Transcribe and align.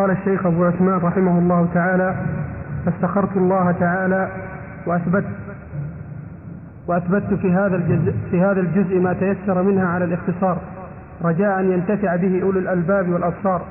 قال 0.00 0.10
الشيخ 0.10 0.46
أبو 0.46 0.64
عثمان 0.64 0.98
رحمه 0.98 1.38
الله 1.38 1.68
تعالى 1.74 2.14
فاستخرت 2.84 3.36
الله 3.36 3.72
تعالى 3.72 4.28
وأثبت 4.86 5.24
وأثبت 6.88 7.34
في 7.34 7.52
هذا 7.52 7.76
الجزء 7.76 8.14
في 8.30 8.40
هذا 8.40 8.60
الجزء 8.60 8.98
ما 8.98 9.12
تيسر 9.12 9.62
منها 9.62 9.86
على 9.86 10.04
الاختصار 10.04 10.58
رجاء 11.24 11.60
أن 11.60 11.72
ينتفع 11.72 12.16
به 12.16 12.42
أولو 12.42 12.58
الألباب 12.58 13.08
والأبصار 13.08 13.62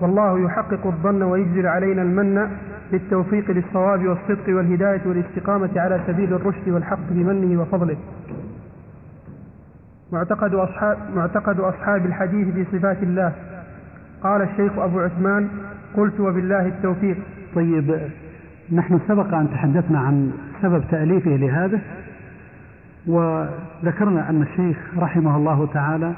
والله 0.00 0.44
يحقق 0.44 0.86
الظن 0.86 1.22
ويجزل 1.22 1.66
علينا 1.66 2.02
المن 2.02 2.50
بالتوفيق 2.92 3.50
للصواب 3.50 4.06
والصدق 4.06 4.56
والهداية 4.56 5.00
والاستقامة 5.06 5.70
على 5.76 6.00
سبيل 6.06 6.34
الرشد 6.34 6.68
والحق 6.68 7.10
بمنه 7.10 7.60
وفضله. 7.60 7.96
معتقد 10.12 10.54
أصحاب, 10.54 10.98
معتقد 11.14 11.60
أصحاب 11.60 12.06
الحديث 12.06 12.54
في 12.54 12.78
صفات 12.78 13.02
الله. 13.02 13.32
قال 14.22 14.42
الشيخ 14.42 14.78
أبو 14.78 15.00
عثمان 15.00 15.48
قلت 15.96 16.20
وبالله 16.20 16.66
التوفيق. 16.66 17.16
طيب 17.54 17.98
نحن 18.72 19.00
سبق 19.08 19.34
أن 19.34 19.50
تحدثنا 19.50 19.98
عن 19.98 20.32
سبب 20.62 20.84
تأليفه 20.90 21.30
لهذا 21.30 21.80
وذكرنا 23.06 24.30
أن 24.30 24.42
الشيخ 24.42 24.76
رحمه 24.98 25.36
الله 25.36 25.66
تعالى 25.66 26.12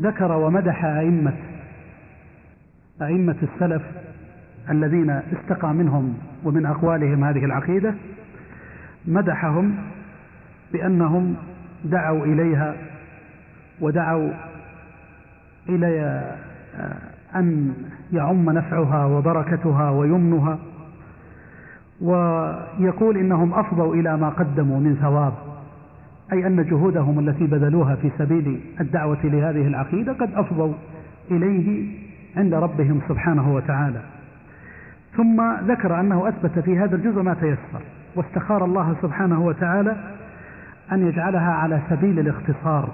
ذكر 0.00 0.32
ومدح 0.32 0.84
أئمة 0.84 1.32
أئمة 3.02 3.36
السلف 3.42 3.82
الذين 4.70 5.10
استقى 5.10 5.74
منهم 5.74 6.18
ومن 6.44 6.66
أقوالهم 6.66 7.24
هذه 7.24 7.44
العقيدة 7.44 7.94
مدحهم 9.06 9.74
بأنهم 10.72 11.36
دعوا 11.84 12.24
إليها 12.24 12.74
ودعوا 13.80 14.30
إلى 15.68 16.22
أن 17.34 17.74
يعم 18.12 18.50
نفعها 18.50 19.06
وبركتها 19.06 19.90
ويمنها 19.90 20.58
ويقول 22.00 23.16
إنهم 23.16 23.54
أفضوا 23.54 23.94
إلى 23.94 24.16
ما 24.16 24.28
قدموا 24.28 24.80
من 24.80 24.96
ثواب 25.00 25.32
أي 26.32 26.46
أن 26.46 26.64
جهودهم 26.64 27.18
التي 27.18 27.46
بذلوها 27.46 27.94
في 27.94 28.10
سبيل 28.18 28.60
الدعوة 28.80 29.18
لهذه 29.24 29.66
العقيدة 29.66 30.12
قد 30.12 30.34
أفضوا 30.34 30.72
إليه 31.30 31.88
عند 32.36 32.54
ربهم 32.54 33.00
سبحانه 33.08 33.54
وتعالى. 33.54 34.00
ثم 35.16 35.52
ذكر 35.66 36.00
أنه 36.00 36.28
أثبت 36.28 36.58
في 36.58 36.78
هذا 36.78 36.96
الجزء 36.96 37.22
ما 37.22 37.34
تيسر 37.34 37.80
واستخار 38.16 38.64
الله 38.64 38.96
سبحانه 39.02 39.40
وتعالى 39.40 39.96
أن 40.92 41.08
يجعلها 41.08 41.52
على 41.52 41.80
سبيل 41.90 42.18
الاختصار 42.18 42.88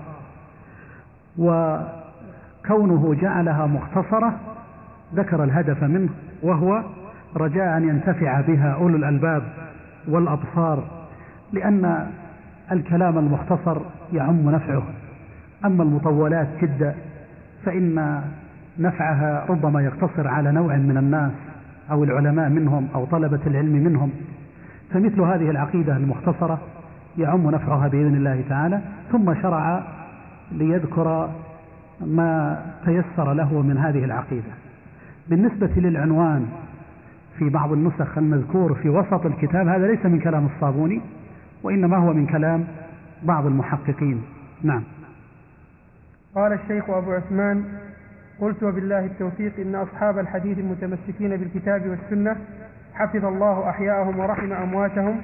وكونه 1.38 3.14
جعلها 3.14 3.66
مختصرة 3.66 4.51
ذكر 5.14 5.44
الهدف 5.44 5.82
منه 5.82 6.08
وهو 6.42 6.82
رجاء 7.36 7.76
أن 7.76 7.88
ينتفع 7.88 8.40
بها 8.40 8.72
أولو 8.72 8.96
الألباب 8.96 9.42
والأبصار 10.08 10.84
لأن 11.52 12.06
الكلام 12.72 13.18
المختصر 13.18 13.80
يعم 14.12 14.50
نفعه. 14.50 14.82
أما 15.64 15.82
المطولات 15.82 16.48
جدا 16.62 16.94
فإن 17.64 18.22
نفعها 18.78 19.46
ربما 19.48 19.82
يقتصر 19.82 20.28
على 20.28 20.52
نوع 20.52 20.76
من 20.76 20.96
الناس 20.96 21.32
أو 21.90 22.04
العلماء 22.04 22.48
منهم 22.48 22.88
أو 22.94 23.04
طلبة 23.04 23.40
العلم 23.46 23.72
منهم. 23.72 24.10
فمثل 24.92 25.20
هذه 25.20 25.50
العقيدة 25.50 25.96
المختصرة 25.96 26.58
يعم 27.18 27.50
نفعها 27.50 27.88
بإذن 27.88 28.14
الله 28.14 28.44
تعالى. 28.48 28.80
ثم 29.12 29.42
شرع 29.42 29.82
ليذكر 30.52 31.30
ما 32.00 32.62
تيسر 32.84 33.32
له 33.32 33.62
من 33.62 33.78
هذه 33.78 34.04
العقيدة. 34.04 34.61
بالنسبة 35.32 35.70
للعنوان 35.76 36.46
في 37.38 37.48
بعض 37.48 37.72
النسخ 37.72 38.18
المذكور 38.18 38.74
في 38.74 38.88
وسط 38.88 39.26
الكتاب 39.26 39.68
هذا 39.68 39.86
ليس 39.86 40.06
من 40.06 40.20
كلام 40.20 40.46
الصابوني 40.46 41.00
وإنما 41.62 41.96
هو 41.96 42.12
من 42.12 42.26
كلام 42.26 42.64
بعض 43.22 43.46
المحققين. 43.46 44.22
نعم. 44.62 44.82
قال 46.34 46.52
الشيخ 46.52 46.90
أبو 46.90 47.12
عثمان 47.12 47.64
قلت 48.40 48.62
وبالله 48.62 49.04
التوفيق 49.04 49.52
إن 49.58 49.74
أصحاب 49.74 50.18
الحديث 50.18 50.58
المتمسكين 50.58 51.36
بالكتاب 51.36 51.86
والسنة 51.86 52.36
حفظ 52.94 53.24
الله 53.24 53.70
أحياءهم 53.70 54.18
ورحم 54.18 54.52
أمواتهم 54.52 55.20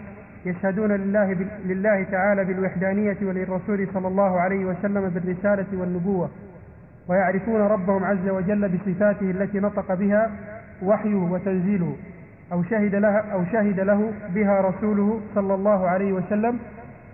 يشهدون 0.46 0.92
لله, 0.92 1.36
لله 1.64 2.02
تعالى 2.02 2.44
بالوحدانية 2.44 3.16
وللرسول 3.22 3.88
صلى 3.94 4.08
الله 4.08 4.40
عليه 4.40 4.64
وسلم 4.64 5.08
بالرسالة 5.08 5.66
والنبوة. 5.72 6.30
ويعرفون 7.08 7.60
ربهم 7.60 8.04
عز 8.04 8.28
وجل 8.28 8.68
بصفاته 8.68 9.30
التي 9.30 9.60
نطق 9.60 9.94
بها 9.94 10.30
وحيه 10.82 11.14
وتنزيله 11.14 11.96
أو 12.52 12.62
شهد 12.62 12.94
لها 12.94 13.24
أو 13.32 13.44
شهد 13.44 13.80
له 13.80 14.12
بها 14.34 14.60
رسوله 14.60 15.20
صلى 15.34 15.54
الله 15.54 15.88
عليه 15.88 16.12
وسلم 16.12 16.58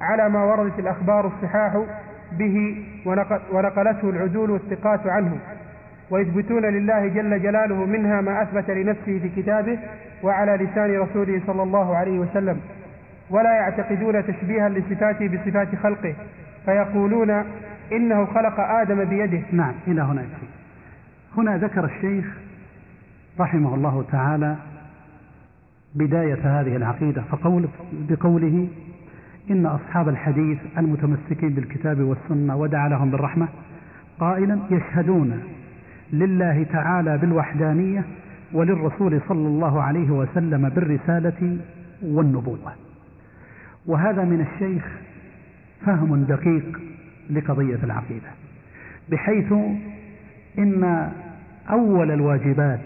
على 0.01 0.29
ما 0.29 0.45
وردت 0.45 0.79
الأخبار 0.79 1.27
الصحاح 1.27 1.83
به 2.39 2.85
ونقلته 3.53 4.11
العدول 4.11 4.51
والثقات 4.51 5.07
عنه 5.07 5.39
ويثبتون 6.11 6.63
لله 6.63 7.07
جل 7.09 7.43
جلاله 7.43 7.85
منها 7.85 8.21
ما 8.21 8.43
أثبت 8.43 8.71
لنفسه 8.71 9.19
في 9.19 9.29
كتابه 9.37 9.79
وعلى 10.23 10.57
لسان 10.65 10.99
رسوله 10.99 11.41
صلى 11.47 11.63
الله 11.63 11.97
عليه 11.97 12.19
وسلم. 12.19 12.61
ولا 13.31 13.55
يعتقدون 13.55 14.27
تشبيها 14.27 14.69
لصفاته 14.69 15.29
بصفات 15.29 15.69
خلقه 15.83 16.15
فيقولون 16.65 17.45
إنه 17.93 18.25
خلق 18.25 18.61
آدم 18.61 19.05
بيده. 19.05 19.43
نعم 19.53 19.75
إلى 19.87 20.03
هنا 20.03 20.23
يكفي. 20.23 20.47
هنا 21.37 21.57
ذكر 21.59 21.85
الشيخ 21.85 22.25
رحمه 23.41 23.75
الله 23.75 24.05
تعالى 24.13 24.57
بداية 25.95 26.61
هذه 26.61 26.77
العقيدة 26.77 27.23
فقول 27.23 27.69
بقوله 27.93 28.69
إن 29.51 29.67
أصحاب 29.67 30.09
الحديث 30.09 30.59
المتمسكين 30.79 31.49
بالكتاب 31.49 32.01
والسنة 32.01 32.57
ودعا 32.57 32.89
لهم 32.89 33.11
بالرحمة 33.11 33.49
قائلا 34.21 34.59
يشهدون 34.71 35.43
لله 36.13 36.67
تعالى 36.73 37.19
بالوحدانية 37.19 38.05
وللرسول 38.53 39.21
صلى 39.29 39.49
الله 39.49 39.83
عليه 39.83 40.11
وسلم 40.11 40.69
بالرسالة 40.69 41.59
والنبوة. 42.03 42.73
وهذا 43.87 44.25
من 44.25 44.41
الشيخ 44.41 44.85
فهم 45.87 46.25
دقيق 46.25 46.81
لقضية 47.31 47.79
العقيدة 47.85 48.29
بحيث 49.11 49.53
إن 50.59 51.11
أول 51.71 52.11
الواجبات 52.11 52.81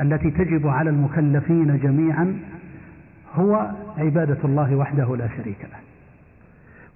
التي 0.00 0.30
تجب 0.30 0.66
على 0.66 0.90
المكلفين 0.90 1.78
جميعا 1.78 2.36
هو 3.34 3.70
عبادة 3.98 4.38
الله 4.44 4.76
وحده 4.76 5.16
لا 5.16 5.28
شريك 5.28 5.60
له. 5.62 5.78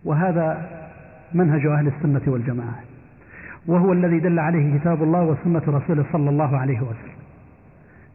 وهذا 0.04 0.68
منهج 1.34 1.66
أهل 1.66 1.86
السنة 1.86 2.22
والجماعة 2.26 2.80
وهو 3.66 3.92
الذي 3.92 4.20
دل 4.20 4.38
عليه 4.38 4.78
كتاب 4.78 5.02
الله 5.02 5.22
وسنة 5.22 5.62
رسوله 5.68 6.04
صلى 6.12 6.30
الله 6.30 6.58
عليه 6.58 6.80
وسلم. 6.80 7.18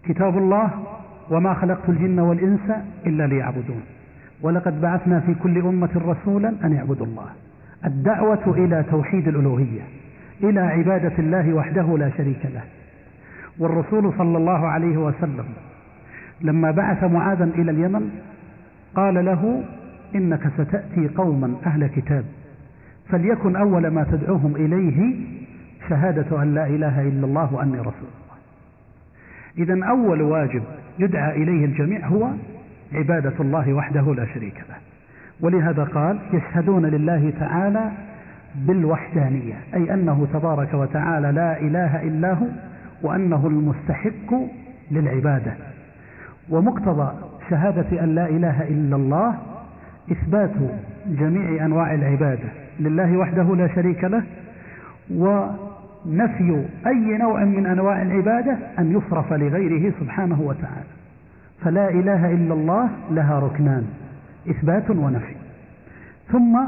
كتاب 0.04 0.38
الله 0.38 0.70
وما 1.30 1.54
خلقت 1.54 1.90
الجن 1.90 2.20
والإنس 2.20 2.72
إلا 3.06 3.28
ليعبدون 3.28 3.84
ولقد 4.42 4.82
بعثنا 4.82 5.20
في 5.20 5.34
كل 5.34 5.58
أمة 5.58 5.90
رسولا 5.96 6.54
أن 6.64 6.74
يعبدوا 6.74 7.06
الله. 7.06 7.28
الدعوة 7.86 8.58
إلى 8.58 8.84
توحيد 8.92 9.28
الألوهية 9.28 9.82
إلى 10.44 10.60
عبادة 10.60 11.14
الله 11.20 11.54
وحده 11.54 11.98
لا 11.98 12.10
شريك 12.18 12.46
له. 12.46 12.62
والرسول 13.60 14.14
صلى 14.18 14.38
الله 14.38 14.68
عليه 14.68 14.98
وسلم 14.98 15.46
لما 16.42 16.72
بعث 16.72 17.04
معاذا 17.04 17.44
إلى 17.44 17.72
اليمن 17.72 18.10
قال 18.96 19.26
له 19.26 19.64
إنك 20.16 20.48
ستأتي 20.58 21.08
قوما 21.08 21.56
أهل 21.66 21.88
كتاب 21.88 22.26
فليكن 23.10 23.56
أول 23.56 23.88
ما 23.88 24.04
تدعوهم 24.04 24.56
إليه 24.56 25.16
شهادة 25.90 26.44
أن 26.44 26.54
لا 26.54 26.68
إله 26.68 27.02
إلا 27.02 27.26
الله 27.26 27.54
وأني 27.54 27.80
رسول 27.80 27.94
الله. 27.94 28.38
إذا 29.58 29.86
أول 29.90 30.22
واجب 30.22 30.64
يدعى 31.00 31.44
إليه 31.44 31.66
الجميع 31.66 32.08
هو 32.08 32.29
عبادة 32.94 33.34
الله 33.40 33.74
وحده 33.74 34.14
لا 34.14 34.26
شريك 34.34 34.58
له. 34.70 34.92
ولهذا 35.43 35.84
قال 35.84 36.19
يشهدون 36.34 36.85
لله 36.85 37.34
تعالى 37.40 37.91
بالوحدانية 38.55 39.55
أي 39.73 39.93
أنه 39.93 40.28
تبارك 40.34 40.73
وتعالى 40.73 41.31
لا 41.31 41.59
إله 41.59 42.03
إلا 42.03 42.34
هو 42.34 42.45
وأنه 43.01 43.47
المستحق 43.47 44.34
للعبادة. 44.91 45.53
ومقتضى 46.49 47.11
شهادة 47.49 48.03
أن 48.03 48.16
لا 48.16 48.29
إله 48.29 48.63
إلا 48.63 48.95
الله 48.95 49.35
إثبات 50.11 50.51
جميع 51.07 51.66
أنواع 51.66 51.93
العبادة 51.93 52.49
لله 52.79 53.17
وحده 53.17 53.55
لا 53.55 53.67
شريك 53.75 54.03
له 54.03 54.23
ونفي 55.11 56.66
أي 56.87 57.17
نوع 57.17 57.43
من 57.43 57.66
أنواع 57.66 58.01
العبادة 58.01 58.57
أن 58.79 58.91
يصرف 58.91 59.34
لغيره 59.34 59.93
سبحانه 59.99 60.41
وتعالى. 60.41 60.93
فلا 61.61 61.90
إله 61.90 62.31
إلا 62.31 62.53
الله 62.53 62.90
لها 63.11 63.40
ركنان. 63.40 63.84
إثبات 64.49 64.90
ونفي. 64.90 65.35
ثم 66.31 66.59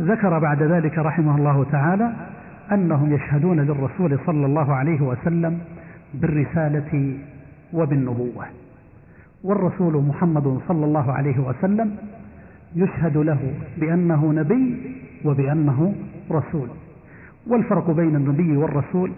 ذكر 0.00 0.38
بعد 0.38 0.62
ذلك 0.62 0.98
رحمه 0.98 1.36
الله 1.36 1.64
تعالى 1.64 2.12
أنهم 2.72 3.12
يشهدون 3.12 3.60
للرسول 3.60 4.18
صلى 4.26 4.46
الله 4.46 4.74
عليه 4.74 5.00
وسلم 5.00 5.58
بالرسالة 6.14 7.18
وبالنبوة. 7.72 8.44
والرسول 9.44 10.04
محمد 10.04 10.60
صلى 10.68 10.84
الله 10.84 11.12
عليه 11.12 11.38
وسلم 11.38 11.96
يشهد 12.76 13.16
له 13.16 13.54
بأنه 13.78 14.32
نبي 14.32 14.96
وبأنه 15.24 15.94
رسول. 16.30 16.68
والفرق 17.46 17.90
بين 17.90 18.16
النبي 18.16 18.56
والرسول 18.56 19.12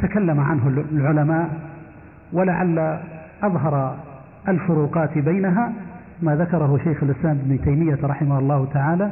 تكلم 0.00 0.40
عنه 0.40 0.68
العلماء 0.92 1.50
ولعل 2.32 2.98
أظهر 3.42 3.96
الفروقات 4.48 5.18
بينها 5.18 5.72
ما 6.22 6.36
ذكره 6.36 6.80
شيخ 6.84 7.02
الإسلام 7.02 7.38
ابن 7.38 7.60
تيمية 7.64 7.98
رحمه 8.02 8.38
الله 8.38 8.68
تعالى 8.72 9.10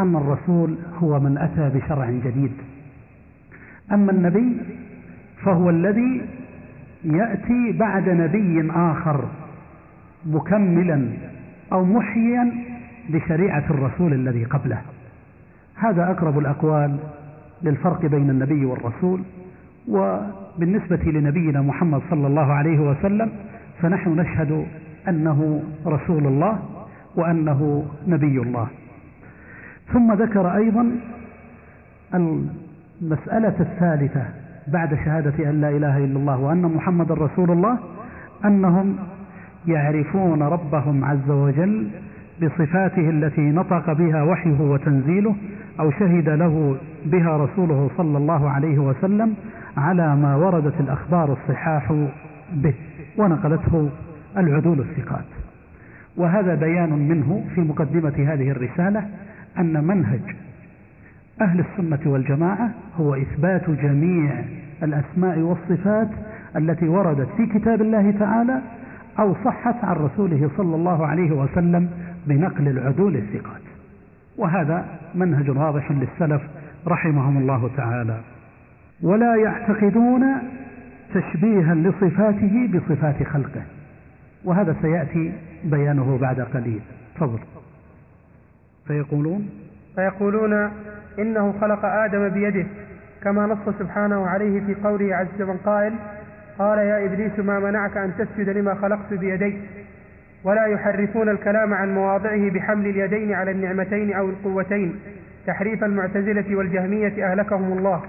أن 0.00 0.16
الرسول 0.16 0.76
هو 0.98 1.20
من 1.20 1.38
أتى 1.38 1.78
بشرع 1.78 2.10
جديد. 2.10 2.52
أما 3.92 4.12
النبي 4.12 4.56
فهو 5.44 5.70
الذي 5.70 6.22
يأتي 7.04 7.72
بعد 7.72 8.08
نبي 8.08 8.70
آخر 8.70 9.24
مكملا 10.26 11.08
أو 11.72 11.84
محيا 11.84 12.52
لشريعة 13.10 13.64
الرسول 13.70 14.12
الذي 14.12 14.44
قبله. 14.44 14.82
هذا 15.74 16.10
أقرب 16.10 16.38
الأقوال 16.38 16.96
للفرق 17.62 18.06
بين 18.06 18.30
النبي 18.30 18.64
والرسول 18.64 19.22
وبالنسبة 19.88 21.02
لنبينا 21.04 21.62
محمد 21.62 22.02
صلى 22.10 22.26
الله 22.26 22.52
عليه 22.52 22.78
وسلم 22.78 23.32
فنحن 23.80 24.20
نشهد 24.20 24.66
أنه 25.08 25.62
رسول 25.86 26.26
الله 26.26 26.58
وأنه 27.16 27.84
نبي 28.06 28.38
الله. 28.42 28.66
ثم 29.92 30.12
ذكر 30.12 30.56
أيضا 30.56 30.90
المسألة 32.14 33.54
الثالثة 33.60 34.24
بعد 34.68 34.94
شهادة 34.94 35.50
أن 35.50 35.60
لا 35.60 35.68
إله 35.68 35.96
إلا 35.96 36.18
الله 36.18 36.38
وأن 36.38 36.62
محمد 36.62 37.12
رسول 37.12 37.50
الله 37.50 37.78
أنهم 38.44 38.96
يعرفون 39.66 40.42
ربهم 40.42 41.04
عز 41.04 41.30
وجل 41.30 41.88
بصفاته 42.42 43.10
التي 43.10 43.40
نطق 43.40 43.92
بها 43.92 44.22
وحيه 44.22 44.60
وتنزيله 44.60 45.34
أو 45.80 45.90
شهد 45.90 46.28
له 46.28 46.76
بها 47.04 47.36
رسوله 47.36 47.90
صلى 47.96 48.18
الله 48.18 48.50
عليه 48.50 48.78
وسلم 48.78 49.34
على 49.76 50.16
ما 50.16 50.36
وردت 50.36 50.80
الأخبار 50.80 51.32
الصحاح 51.32 51.92
به 52.52 52.74
ونقلته 53.18 53.90
العدول 54.36 54.80
الثقات. 54.80 55.24
وهذا 56.16 56.54
بيان 56.54 57.08
منه 57.08 57.44
في 57.54 57.60
مقدمة 57.60 58.32
هذه 58.32 58.50
الرسالة 58.50 59.08
أن 59.58 59.84
منهج 59.84 60.20
أهل 61.40 61.60
السنة 61.60 62.12
والجماعة 62.12 62.70
هو 62.96 63.14
إثبات 63.14 63.70
جميع 63.70 64.44
الأسماء 64.82 65.38
والصفات 65.38 66.08
التي 66.56 66.88
وردت 66.88 67.28
في 67.36 67.46
كتاب 67.46 67.82
الله 67.82 68.10
تعالى 68.10 68.60
أو 69.18 69.34
صحت 69.44 69.84
عن 69.84 69.96
رسوله 69.96 70.50
صلى 70.56 70.76
الله 70.76 71.06
عليه 71.06 71.30
وسلم 71.30 71.90
بنقل 72.26 72.68
العدول 72.68 73.16
الثقات. 73.16 73.62
وهذا 74.38 74.86
منهج 75.14 75.50
واضح 75.50 75.92
للسلف 75.92 76.42
رحمهم 76.88 77.38
الله 77.38 77.70
تعالى. 77.76 78.20
ولا 79.02 79.36
يعتقدون 79.36 80.24
تشبيها 81.14 81.74
لصفاته 81.74 82.68
بصفات 82.74 83.22
خلقه. 83.22 83.62
وهذا 84.44 84.76
سيأتي 84.82 85.32
بيانه 85.64 86.18
بعد 86.18 86.40
قليل. 86.40 86.80
تفضل. 87.14 87.38
فيقولون؟ 88.86 89.50
فيقولون 89.94 90.70
إنه 91.18 91.54
خلق 91.60 91.84
آدم 91.84 92.28
بيده 92.28 92.66
كما 93.22 93.46
نص 93.46 93.74
سبحانه 93.78 94.26
عليه 94.26 94.60
في 94.60 94.74
قوله 94.74 95.16
عز 95.16 95.42
من 95.42 95.56
قائل 95.56 95.92
قال 96.58 96.78
يا 96.78 97.06
إبليس 97.06 97.38
ما 97.38 97.60
منعك 97.60 97.96
أن 97.96 98.12
تسجد 98.18 98.48
لما 98.48 98.74
خلقت 98.74 99.14
بيدي 99.14 99.58
ولا 100.44 100.66
يحرفون 100.66 101.28
الكلام 101.28 101.74
عن 101.74 101.94
مواضعه 101.94 102.50
بحمل 102.50 102.86
اليدين 102.86 103.32
على 103.32 103.50
النعمتين 103.50 104.12
أو 104.12 104.30
القوتين 104.30 105.00
تحريف 105.46 105.84
المعتزلة 105.84 106.56
والجهمية 106.56 107.32
أهلكهم 107.32 107.78
الله. 107.78 108.02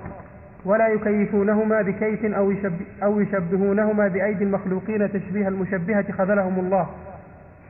ولا 0.66 0.88
يكيفونهما 0.88 1.82
بكيف 1.82 2.26
أو, 2.26 2.52
يشب 2.52 2.74
أو 3.04 3.20
يشبهونهما 3.20 4.08
بأيدي 4.08 4.44
المخلوقين 4.44 5.12
تشبيه 5.12 5.48
المشبهة 5.48 6.12
خذلهم 6.12 6.60
الله. 6.60 6.88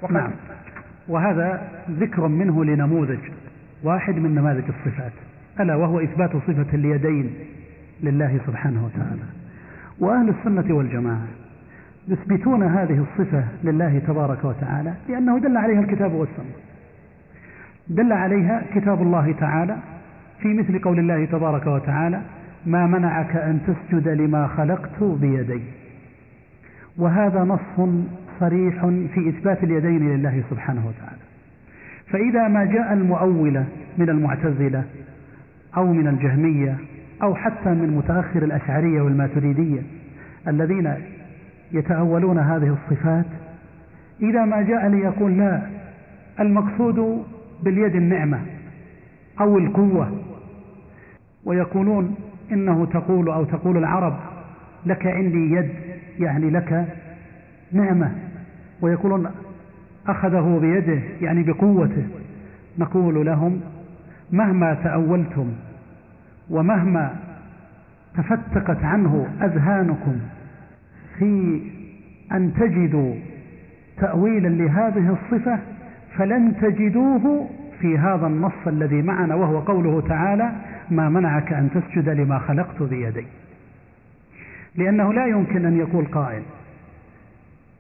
وقد 0.02 0.14
نعم. 0.14 0.32
وهذا 1.08 1.70
ذكر 1.92 2.28
منه 2.28 2.66
لنموذج 2.66 3.20
واحد 3.84 4.16
من 4.16 4.36
نماذج 4.36 4.64
الصفات. 4.64 5.12
ألا 5.60 5.76
وهو 5.76 6.00
إثبات 6.00 6.32
صفة 6.32 6.74
اليدين 6.74 7.34
لله 8.04 8.40
سبحانه 8.48 8.86
وتعالى. 8.86 9.22
وأهل 10.00 10.30
السنة 10.30 10.76
والجماعة 10.76 11.28
يثبتون 12.08 12.64
هذه 12.64 13.06
الصفة 13.12 13.44
لله 13.64 14.00
تبارك 14.00 14.46
وتعالى 14.46 14.94
لأنه 15.10 15.40
دل 15.40 15.58
عليها 15.58 15.80
الكتاب 15.80 16.14
والسنة. 16.14 16.54
دل 17.88 18.14
عليها 18.14 18.64
كتاب 18.76 19.02
الله 19.02 19.32
تعالى 19.40 19.78
في 20.40 20.54
مثل 20.54 20.80
قول 20.80 21.00
الله 21.00 21.26
تبارك 21.26 21.68
وتعالى 21.68 22.22
ما 22.66 22.88
منعك 22.88 23.36
أن 23.36 23.60
تسجد 23.68 24.08
لما 24.08 24.48
خلقت 24.48 25.04
بيدي. 25.04 25.62
وهذا 26.98 27.44
نص 27.44 27.90
صريح 28.40 28.86
في 28.86 29.30
إثبات 29.30 29.64
اليدين 29.64 30.10
لله 30.10 30.44
سبحانه 30.50 30.88
وتعالى. 30.88 31.22
فإذا 32.08 32.48
ما 32.48 32.66
جاء 32.66 32.94
المؤولة 32.94 33.66
من 33.98 34.10
المعتزلة 34.10 34.84
أو 35.78 35.94
من 35.94 36.08
الجهمية 36.08 36.78
أو 37.24 37.36
حتى 37.36 37.70
من 37.70 37.98
متأخر 37.98 38.44
الأشعرية 38.44 39.02
والماتريدية 39.02 39.82
الذين 40.48 40.94
يتأولون 41.72 42.40
هذه 42.40 42.78
الصفات 42.78 43.26
إذا 44.22 44.46
ما 44.46 44.62
جاء 44.62 44.88
ليقول 44.88 45.38
لا 45.38 45.62
المقصود 46.40 47.24
باليد 47.64 47.96
النعمة 47.96 48.40
أو 49.42 49.58
القوة. 49.58 50.20
ويقولون 51.46 52.16
إنه 52.52 52.86
تقول 52.86 53.30
أو 53.30 53.44
تقول 53.44 53.78
العرب 53.78 54.16
لك 54.86 55.08
عندي 55.08 55.52
يد 55.52 55.70
يعني 56.20 56.50
لك 56.50 56.86
نعمة. 57.72 58.12
ويقولون 58.82 59.32
أخذه 60.08 60.60
بيده 60.62 61.02
يعني 61.22 61.44
بقوته. 61.44 62.08
نقول 62.80 63.26
لهم 63.26 63.62
مهما 64.32 64.74
تأولتم 64.74 65.48
ومهما 66.50 67.16
تفتقت 68.18 68.84
عنه 68.84 69.28
أذهانكم 69.42 70.16
في 71.20 71.62
أن 72.32 72.54
تجدوا 72.54 73.14
تأويلا 73.98 74.48
لهذه 74.48 75.18
الصفة 75.22 75.60
فلن 76.18 76.54
تجدوه 76.62 77.50
في 77.80 77.98
هذا 77.98 78.28
النص 78.28 78.68
الذي 78.68 79.02
معنا 79.02 79.36
وهو 79.36 79.60
قوله 79.60 80.02
تعالى 80.02 80.52
ما 80.92 81.10
منعك 81.10 81.54
أن 81.54 81.70
تسجد 81.70 82.10
لما 82.10 82.40
خلقت 82.40 82.84
بيدي. 82.84 83.28
لأنه 84.76 85.14
لا 85.14 85.26
يمكن 85.26 85.66
أن 85.66 85.78
يقول 85.78 86.06
قائل 86.06 86.44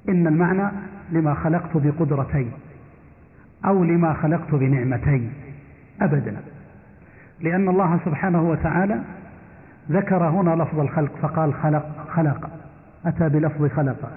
إن 0.09 0.27
المعنى 0.27 0.71
لما 1.11 1.33
خلقت 1.33 1.77
بقدرتين 1.77 2.51
أو 3.65 3.83
لما 3.83 4.13
خلقت 4.13 4.55
بنعمتين 4.55 5.33
أبدا. 6.01 6.37
لأن 7.41 7.69
الله 7.69 7.99
سبحانه 8.05 8.49
وتعالى 8.49 8.99
ذكر 9.91 10.23
هنا 10.23 10.63
لفظ 10.63 10.79
الخلق 10.79 11.11
فقال 11.21 11.53
خلق 11.53 12.07
خلق 12.09 12.49
أتى 13.05 13.29
بلفظ 13.29 13.67
خلق. 13.67 14.11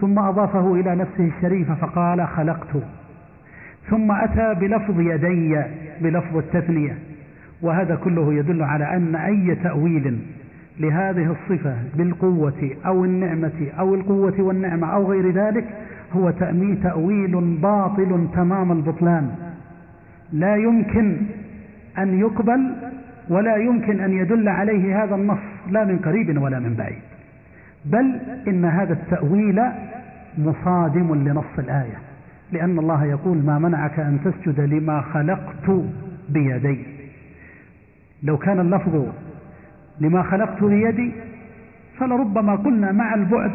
ثم 0.00 0.18
أضافه 0.18 0.74
إلى 0.74 0.94
نفسه 0.94 1.30
الشريفة 1.36 1.74
فقال 1.74 2.28
خلقت. 2.28 2.76
ثم 3.90 4.12
أتى 4.12 4.54
بلفظ 4.54 5.00
يدي 5.00 5.62
بلفظ 6.00 6.36
التثنية. 6.36 6.98
وهذا 7.64 7.94
كله 7.94 8.34
يدل 8.34 8.62
على 8.62 8.96
أن 8.96 9.14
أي 9.14 9.54
تأويل 9.54 10.18
لهذه 10.80 11.36
الصفة 11.36 11.76
بالقوة 11.94 12.70
أو 12.86 13.04
النعمة 13.04 13.68
أو 13.78 13.94
القوة 13.94 14.34
والنعمة 14.38 14.86
أو 14.86 15.10
غير 15.10 15.30
ذلك 15.30 15.64
هو 16.12 16.30
تأويل 16.82 17.58
باطل 17.62 18.28
تمام 18.34 18.72
البطلان. 18.72 19.30
لا 20.32 20.56
يمكن 20.56 21.16
أن 21.98 22.20
يقبل 22.20 22.74
ولا 23.28 23.56
يمكن 23.56 24.00
أن 24.00 24.12
يدل 24.12 24.48
عليه 24.48 25.04
هذا 25.04 25.14
النص 25.14 25.38
لا 25.70 25.84
من 25.84 25.98
قريب 25.98 26.42
ولا 26.42 26.58
من 26.58 26.74
بعيد. 26.74 27.02
بل 27.84 28.20
إن 28.48 28.64
هذا 28.64 28.92
التأويل 28.92 29.62
مصادم 30.38 31.14
لنص 31.14 31.58
الآية 31.58 31.98
لأن 32.52 32.78
الله 32.78 33.04
يقول 33.04 33.38
ما 33.38 33.58
منعك 33.58 34.00
أن 34.00 34.18
تسجد 34.24 34.60
لما 34.60 35.00
خلقت 35.00 35.84
بيدي. 36.28 36.93
لو 38.24 38.38
كان 38.38 38.60
اللفظ 38.60 39.06
لما 40.00 40.22
خلقت 40.22 40.64
بيدي 40.64 41.12
فلربما 41.98 42.54
قلنا 42.54 42.92
مع 42.92 43.14
البعد 43.14 43.52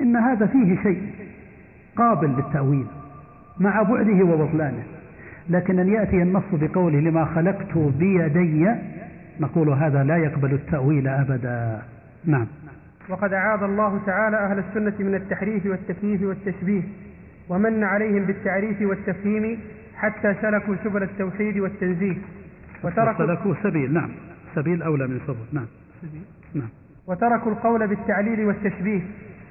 إن 0.00 0.16
هذا 0.16 0.46
فيه 0.46 0.82
شيء 0.82 1.02
قابل 1.96 2.28
للتأويل 2.28 2.86
مع 3.60 3.82
بعده 3.82 4.24
وبطلانه. 4.24 4.82
لكن 5.48 5.78
أن 5.78 5.88
يأتي 5.88 6.22
النص 6.22 6.42
بقوله 6.52 7.00
لما 7.00 7.24
خلقت 7.24 7.78
بيدي 7.78 8.68
نقول 9.40 9.68
هذا 9.68 10.04
لا 10.04 10.16
يقبل 10.16 10.52
التأويل 10.54 11.08
أبدا. 11.08 11.82
نعم. 12.24 12.46
وقد 13.08 13.32
أعاذ 13.32 13.62
الله 13.62 14.00
تعالى 14.06 14.36
أهل 14.36 14.58
السنة 14.58 15.06
من 15.08 15.14
التحريف 15.14 15.66
والتكييف 15.66 16.22
والتشبيه 16.22 16.82
ومن 17.48 17.84
عليهم 17.84 18.24
بالتعريف 18.24 18.82
والتفهيم 18.82 19.58
حتى 19.96 20.34
سلكوا 20.42 20.74
سبل 20.84 21.02
التوحيد 21.02 21.58
والتنزيه. 21.58 22.16
وتركوا 22.84 23.26
سلكوا 23.26 23.54
سبيل. 23.62 23.94
نعم. 23.94 24.10
سبيل 24.54 24.82
أولى 24.82 25.06
من 25.06 25.20
سبل 25.26 25.36
نعم. 25.52 25.66
سبيل. 26.02 26.22
نعم. 26.54 26.68
وتركوا 27.06 27.52
القول 27.52 27.86
بالتعليل 27.86 28.44
والتشبيه 28.44 29.00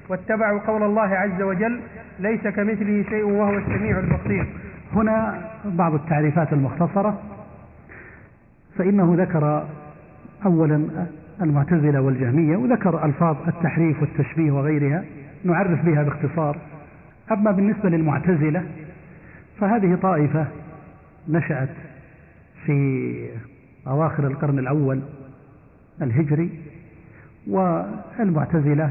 واتبعوا 0.09 0.59
قول 0.59 0.83
الله 0.83 1.01
عز 1.01 1.41
وجل 1.41 1.79
ليس 2.19 2.41
كمثله 2.41 3.03
شيء 3.09 3.23
وهو 3.23 3.57
السميع 3.57 3.99
البصير. 3.99 4.47
هنا 4.93 5.41
بعض 5.65 5.93
التعريفات 5.93 6.53
المختصرة. 6.53 7.19
فإنه 8.77 9.15
ذكر 9.17 9.67
أولا 10.45 10.87
المعتزلة 11.41 12.01
والجهمية 12.01 12.57
وذكر 12.57 13.05
ألفاظ 13.05 13.35
التحريف 13.47 14.01
والتشبيه 14.01 14.51
وغيرها 14.51 15.03
نعرف 15.43 15.85
بها 15.85 16.03
باختصار. 16.03 16.57
أما 17.31 17.51
بالنسبة 17.51 17.89
للمعتزلة 17.89 18.63
فهذه 19.59 19.95
طائفة 20.01 20.47
نشأت 21.29 21.69
في 22.65 23.29
أواخر 23.87 24.27
القرن 24.27 24.59
الأول 24.59 25.01
الهجري 26.01 26.49
والمعتزلة 27.47 28.89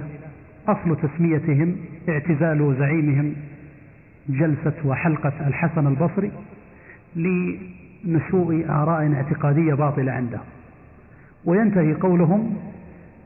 أصل 0.69 0.97
تسميتهم 0.97 1.77
اعتزال 2.09 2.77
زعيمهم 2.79 3.35
جلسة 4.29 4.75
وحلقة 4.85 5.33
الحسن 5.47 5.87
البصري 5.87 6.33
لنشوء 7.17 8.67
آراء 8.69 9.15
اعتقادية 9.15 9.75
باطلة 9.75 10.13
عنده. 10.13 10.41
وينتهي 11.45 11.95
قولهم 11.95 12.57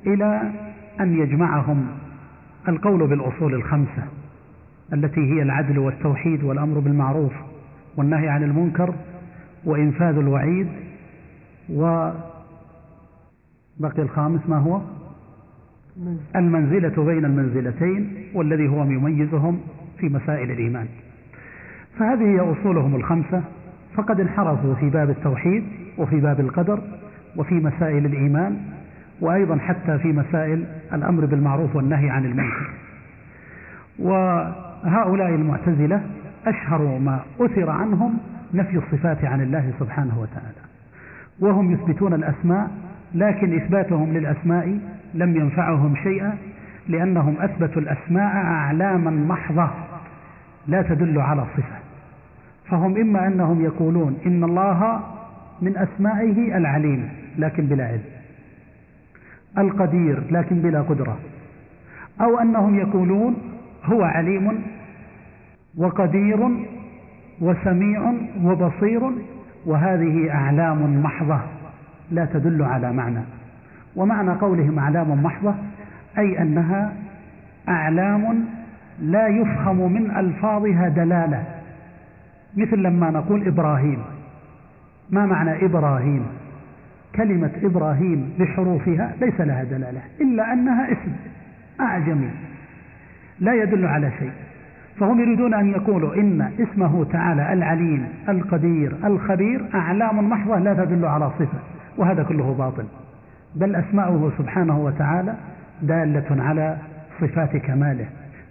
إلى 0.06 0.52
أن 1.00 1.18
يجمعهم 1.18 1.86
القول 2.68 3.06
بالأصول 3.06 3.54
الخمسة 3.54 4.02
التي 4.92 5.20
هي 5.20 5.42
العدل 5.42 5.78
والتوحيد 5.78 6.44
والأمر 6.44 6.78
بالمعروف 6.78 7.32
والنهي 7.96 8.28
عن 8.28 8.42
المنكر 8.42 8.94
وإنفاذ 9.66 10.18
الوعيد 10.18 10.68
وبقي 11.70 12.22
الخامس 13.98 14.40
ما 14.48 14.56
هو؟ 14.56 14.80
المنزلة 16.36 17.04
بين 17.04 17.24
المنزلتين 17.24 18.12
والذي 18.34 18.68
هو 18.68 18.84
يميزهم 18.84 19.60
في 19.98 20.08
مسائل 20.08 20.50
الإيمان. 20.50 20.86
فهذه 21.98 22.22
هي 22.22 22.40
أصولهم 22.40 22.96
الخمسة. 22.96 23.42
فقد 23.94 24.20
انحرفوا 24.20 24.74
في 24.74 24.90
باب 24.90 25.10
التوحيد 25.10 25.64
وفي 25.98 26.20
باب 26.20 26.40
القدر 26.40 26.80
وفي 27.36 27.54
مسائل 27.54 28.06
الإيمان 28.06 28.56
وأيضا 29.20 29.56
حتى 29.56 29.98
في 29.98 30.08
مسائل 30.08 30.64
الأمر 30.92 31.26
بالمعروف 31.26 31.76
والنهي 31.76 32.10
عن 32.10 32.24
المنكر. 32.24 32.70
وهؤلاء 33.98 35.28
المعتزلة 35.28 36.02
أشهر 36.46 36.98
ما 36.98 37.20
أثر 37.40 37.70
عنهم 37.70 38.18
نفي 38.54 38.78
الصفات 38.78 39.24
عن 39.24 39.40
الله 39.40 39.72
سبحانه 39.80 40.18
وتعالى. 40.20 40.64
وهم 41.40 41.72
يثبتون 41.72 42.14
الأسماء 42.14 42.70
لكن 43.14 43.56
إثباتهم 43.56 44.12
للأسماء 44.12 44.78
لم 45.14 45.36
ينفعهم 45.36 45.94
شيئا 46.02 46.36
لأنهم 46.88 47.34
أثبتوا 47.40 47.82
الأسماء 47.82 48.36
أعلاما 48.36 49.10
محضة 49.10 49.70
لا 50.66 50.82
تدل 50.82 51.20
على 51.20 51.44
صفة 51.56 51.76
فهم 52.68 52.96
إما 52.96 53.26
أنهم 53.26 53.64
يقولون 53.64 54.18
إن 54.26 54.44
الله 54.44 55.00
من 55.62 55.76
أسمائه 55.76 56.56
العليم 56.56 57.08
لكن 57.38 57.66
بلا 57.66 57.84
علم 57.84 58.02
القدير 59.58 60.22
لكن 60.30 60.56
بلا 60.62 60.80
قدرة. 60.80 61.18
أو 62.20 62.38
أنهم 62.38 62.78
يقولون 62.78 63.36
هو 63.84 64.02
عليم 64.02 64.62
وقدير 65.76 66.48
وسميع 67.44 68.12
وبصير 68.42 69.00
وهذه 69.66 70.30
أعلام 70.30 71.02
محضة 71.02 71.40
لا 72.10 72.24
تدل 72.24 72.62
على 72.62 72.92
معنى. 72.92 73.20
ومعنى 73.96 74.30
قولهم 74.30 74.78
أعلام 74.78 75.22
محضة 75.22 75.54
أي 76.18 76.42
أنها 76.42 76.92
أعلام 77.68 78.44
لا 79.00 79.28
يفهم 79.28 79.92
من 79.92 80.10
ألفاظها 80.10 80.88
دلالة. 80.88 81.44
مثل 82.56 82.76
لما 82.76 83.10
نقول 83.10 83.46
إبراهيم. 83.46 83.98
ما 85.10 85.26
معنى 85.26 85.64
إبراهيم؟ 85.64 86.26
كلمة 87.14 87.50
إبراهيم 87.62 88.34
بحروفها 88.40 89.12
ليس 89.20 89.40
لها 89.40 89.64
دلالة 89.64 90.00
إلا 90.20 90.52
أنها 90.52 90.92
اسم 90.92 91.12
أعجمي. 91.80 92.30
لا 93.40 93.54
يدل 93.54 93.86
على 93.86 94.10
شيء. 94.18 94.32
فهم 94.98 95.20
يريدون 95.20 95.54
أن 95.54 95.70
يقولوا 95.70 96.14
إن 96.14 96.50
اسمه 96.60 97.04
تعالى 97.04 97.52
العليم 97.52 98.08
القدير 98.28 98.92
الخبير 99.04 99.64
أعلام 99.74 100.28
محضة 100.30 100.58
لا 100.58 100.84
تدل 100.84 101.04
على 101.04 101.30
صفة 101.30 101.58
وهذا 101.98 102.22
كله 102.22 102.54
باطل. 102.58 102.84
بل 103.54 103.76
أسماؤه 103.76 104.32
سبحانه 104.38 104.78
وتعالى 104.78 105.34
دالة 105.82 106.42
على 106.42 106.76
صفات 107.20 107.56
كماله. 107.56 108.06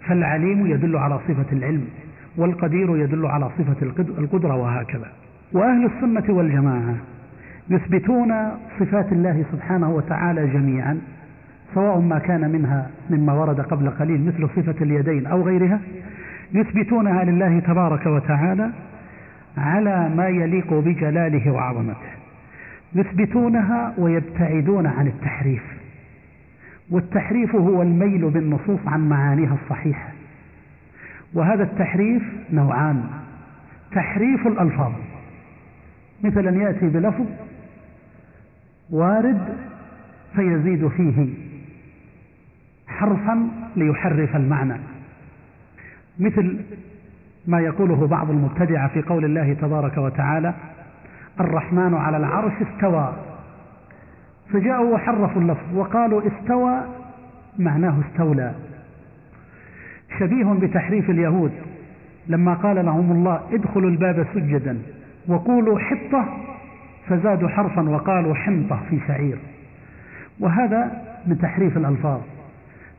فالعليم 0.06 0.66
يدل 0.66 0.96
على 0.96 1.18
صفة 1.28 1.52
العلم 1.52 1.84
والقدير 2.36 2.96
يدل 2.96 3.26
على 3.26 3.50
صفة 3.58 3.86
القدرة 4.18 4.56
وهكذا. 4.56 5.06
وأهل 5.52 5.84
السنة 5.84 6.34
والجماعة 6.34 6.94
يثبتون 7.70 8.34
صفات 8.80 9.12
الله 9.12 9.44
سبحانه 9.52 9.90
وتعالى 9.90 10.46
جميعا 10.46 10.98
سواء 11.74 11.98
ما 11.98 12.18
كان 12.18 12.50
منها 12.50 12.90
مما 13.10 13.32
ورد 13.32 13.60
قبل 13.60 13.90
قليل 13.90 14.26
مثل 14.26 14.48
صفة 14.56 14.84
اليدين 14.84 15.26
أو 15.26 15.42
غيرها 15.42 15.80
يثبتونها 16.54 17.24
لله 17.24 17.60
تبارك 17.60 18.06
وتعالى 18.06 18.70
على 19.58 20.08
ما 20.08 20.28
يليق 20.28 20.74
بجلاله 20.74 21.50
وعظمته. 21.50 22.14
يثبتونها 22.94 23.94
ويبتعدون 23.98 24.86
عن 24.86 25.06
التحريف. 25.06 25.62
والتحريف 26.90 27.54
هو 27.54 27.82
الميل 27.82 28.30
بالنصوص 28.30 28.80
عن 28.86 29.08
معانيها 29.08 29.56
الصحيحة. 29.62 30.08
وهذا 31.34 31.62
التحريف 31.62 32.22
نوعان. 32.52 33.04
تحريف 33.92 34.46
الألفاظ. 34.46 34.92
مثلا 36.24 36.62
يأتي 36.62 36.88
بلفظ 36.88 37.26
وارد 38.90 39.56
فيزيد 40.36 40.88
فيه 40.88 41.26
حرفا 42.88 43.48
ليحرف 43.76 44.36
المعنى. 44.36 44.93
مثل 46.18 46.60
ما 47.46 47.60
يقوله 47.60 48.06
بعض 48.06 48.30
المبتدعة 48.30 48.88
في 48.88 49.02
قول 49.02 49.24
الله 49.24 49.54
تبارك 49.54 49.98
وتعالى 49.98 50.54
الرحمن 51.40 51.94
على 51.94 52.16
العرش 52.16 52.52
استوى. 52.62 53.12
فجاءوا 54.52 54.94
وحرفوا 54.94 55.42
اللفظ 55.42 55.76
وقالوا 55.76 56.22
استوى 56.26 56.82
معناه 57.58 58.00
استولى. 58.00 58.54
شبيه 60.18 60.44
بتحريف 60.44 61.10
اليهود 61.10 61.52
لما 62.28 62.54
قال 62.54 62.84
لهم 62.84 63.12
الله 63.12 63.40
ادخلوا 63.52 63.90
الباب 63.90 64.26
سجدا 64.34 64.78
وقولوا 65.28 65.78
حطة 65.78 66.24
فزادوا 67.08 67.48
حرفا 67.48 67.88
وقالوا 67.88 68.34
حنطة 68.34 68.80
في 68.90 68.98
شعير. 69.08 69.38
وهذا 70.40 71.02
من 71.26 71.38
تحريف 71.38 71.76
الألفاظ. 71.76 72.20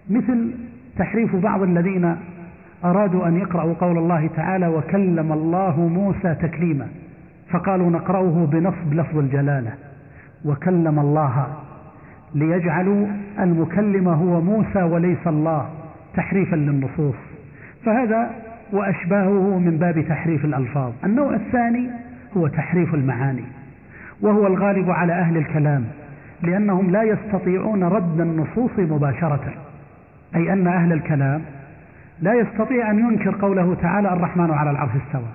مثل 0.09 0.51
تحريف 0.97 1.35
بعض 1.35 1.61
الذين 1.61 2.17
أرادوا 2.83 3.27
أن 3.27 3.37
يقرأوا 3.37 3.73
قول 3.73 3.97
الله 3.97 4.27
تعالى 4.35 4.67
وكلم 4.67 5.31
الله 5.31 5.79
موسى 5.87 6.35
تكليما 6.35 6.87
فقالوا 7.49 7.89
نقرأه 7.89 8.45
بنصب 8.51 8.93
لفظ 8.93 9.17
الجلالة 9.17 9.71
وكلم 10.45 10.99
الله 10.99 11.47
ليجعلوا 12.35 13.07
المكلم 13.39 14.07
هو 14.07 14.41
موسى 14.41 14.83
وليس 14.83 15.27
الله 15.27 15.69
تحريفا 16.15 16.55
للنصوص. 16.55 17.15
فهذا 17.85 18.29
وأشباهه 18.73 19.59
من 19.59 19.77
باب 19.77 20.01
تحريف 20.09 20.45
الألفاظ. 20.45 20.91
النوع 21.03 21.35
الثاني 21.35 21.89
هو 22.37 22.47
تحريف 22.47 22.93
المعاني 22.95 23.43
وهو 24.21 24.47
الغالب 24.47 24.89
على 24.89 25.13
أهل 25.13 25.37
الكلام 25.37 25.83
لأنهم 26.43 26.91
لا 26.91 27.03
يستطيعون 27.03 27.83
رد 27.83 28.21
النصوص 28.21 28.71
مباشرة 28.77 29.53
أي 30.35 30.53
أن 30.53 30.67
أهل 30.67 30.93
الكلام 30.93 31.41
لا 32.21 32.33
يستطيع 32.33 32.91
أن 32.91 32.99
ينكر 32.99 33.35
قوله 33.41 33.75
تعالى 33.75 34.13
الرحمن 34.13 34.51
على 34.51 34.71
العرش 34.71 34.91
استوى 35.07 35.29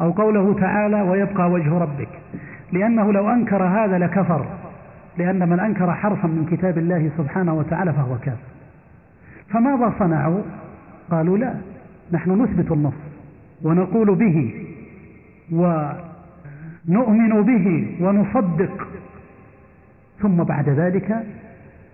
أو 0.00 0.10
قوله 0.10 0.54
تعالى 0.60 1.02
ويبقى 1.02 1.50
وجه 1.50 1.78
ربك 1.78 2.08
لأنه 2.72 3.12
لو 3.12 3.30
أنكر 3.30 3.62
هذا 3.62 3.98
لكفر 3.98 4.46
لأن 5.18 5.48
من 5.48 5.60
أنكر 5.60 5.92
حرفا 5.92 6.28
من 6.28 6.46
كتاب 6.50 6.78
الله 6.78 7.10
سبحانه 7.18 7.54
وتعالى 7.54 7.92
فهو 7.92 8.18
كافر. 8.18 8.50
فماذا 9.48 9.92
صنعوا؟ 9.98 10.42
قالوا 11.10 11.38
لا 11.38 11.54
نحن 12.12 12.42
نثبت 12.42 12.72
النص 12.72 12.94
ونقول 13.62 14.14
به 14.14 14.66
ونؤمن 15.52 17.42
به 17.42 17.96
ونصدق. 18.00 18.88
ثم 20.22 20.36
بعد 20.42 20.68
ذلك 20.68 21.26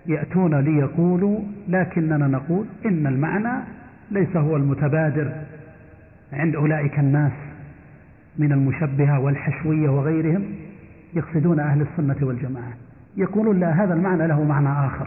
يأتون 0.07 0.55
ليقولوا 0.55 1.41
لكننا 1.69 2.27
نقول 2.27 2.67
إن 2.87 3.07
المعنى 3.07 3.63
ليس 4.11 4.37
هو 4.37 4.57
المتبادر. 4.57 5.33
عند 6.33 6.57
أولئك 6.57 6.99
الناس 6.99 7.33
من 8.39 8.53
المشبهة 8.53 9.21
والحشوية 9.21 9.89
وغيرهم 9.89 10.45
يقصدون 11.15 11.61
أهل 11.61 11.81
السنة 11.81 12.17
والجماعة. 12.23 12.73
يقولون 13.17 13.61
لا 13.61 13.85
هذا 13.85 13.95
المعنى 13.95 14.27
له 14.27 14.45
معنى 14.45 14.87
آخر. 14.87 15.07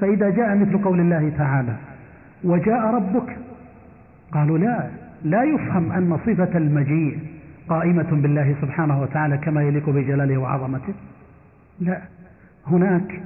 فإذا 0.00 0.30
جاء 0.30 0.56
مثل 0.56 0.78
قول 0.78 1.00
الله 1.00 1.32
تعالى 1.38 1.76
وجاء 2.44 2.94
ربك. 2.94 3.36
قالوا 4.32 4.58
لا 4.58 4.88
لا 5.24 5.44
يفهم 5.44 5.92
أن 5.92 6.18
صفة 6.26 6.58
المجيء 6.58 7.18
قائمة 7.68 8.10
بالله 8.10 8.56
سبحانه 8.60 9.00
وتعالى 9.00 9.38
كما 9.38 9.62
يليق 9.62 9.90
بجلاله 9.90 10.38
وعظمته. 10.38 10.94
لا 11.80 12.00
هناك 12.66 13.22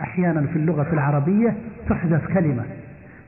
أحيانا 0.00 0.46
في 0.46 0.56
اللغة 0.56 0.92
العربية 0.92 1.54
تحدث 1.88 2.26
كلمة 2.26 2.64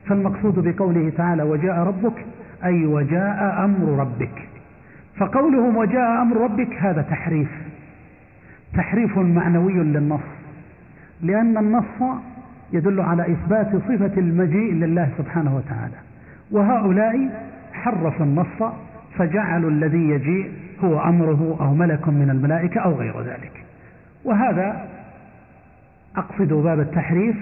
فالمقصود 0.07 0.59
بقوله 0.59 1.11
تعالى 1.17 1.43
وجاء 1.43 1.79
ربك 1.79 2.25
أي 2.63 2.85
وجاء 2.85 3.65
أمر 3.65 3.99
ربك. 3.99 4.49
فقولهم 5.17 5.77
وجاء 5.77 6.21
أمر 6.21 6.37
ربك 6.37 6.73
هذا 6.79 7.01
تحريف. 7.01 7.49
تحريف 8.73 9.17
معنوي 9.17 9.73
للنص. 9.73 10.19
لأن 11.21 11.57
النص 11.57 12.21
يدل 12.73 12.99
على 13.01 13.31
إثبات 13.31 13.75
صفة 13.75 14.11
المجيء 14.17 14.73
لله 14.73 15.09
سبحانه 15.17 15.55
وتعالى. 15.55 15.95
وهؤلاء 16.51 17.29
حرفوا 17.73 18.25
النص 18.25 18.73
فجعلوا 19.17 19.69
الذي 19.69 20.09
يجيء 20.09 20.51
هو 20.83 21.03
أمره 21.03 21.57
أو 21.61 21.73
ملك 21.73 22.07
من 22.07 22.29
الملائكة 22.29 22.81
أو 22.81 22.93
غير 22.93 23.21
ذلك. 23.21 23.63
وهذا 24.25 24.87
أقصد 26.15 26.53
باب 26.53 26.79
التحريف 26.79 27.35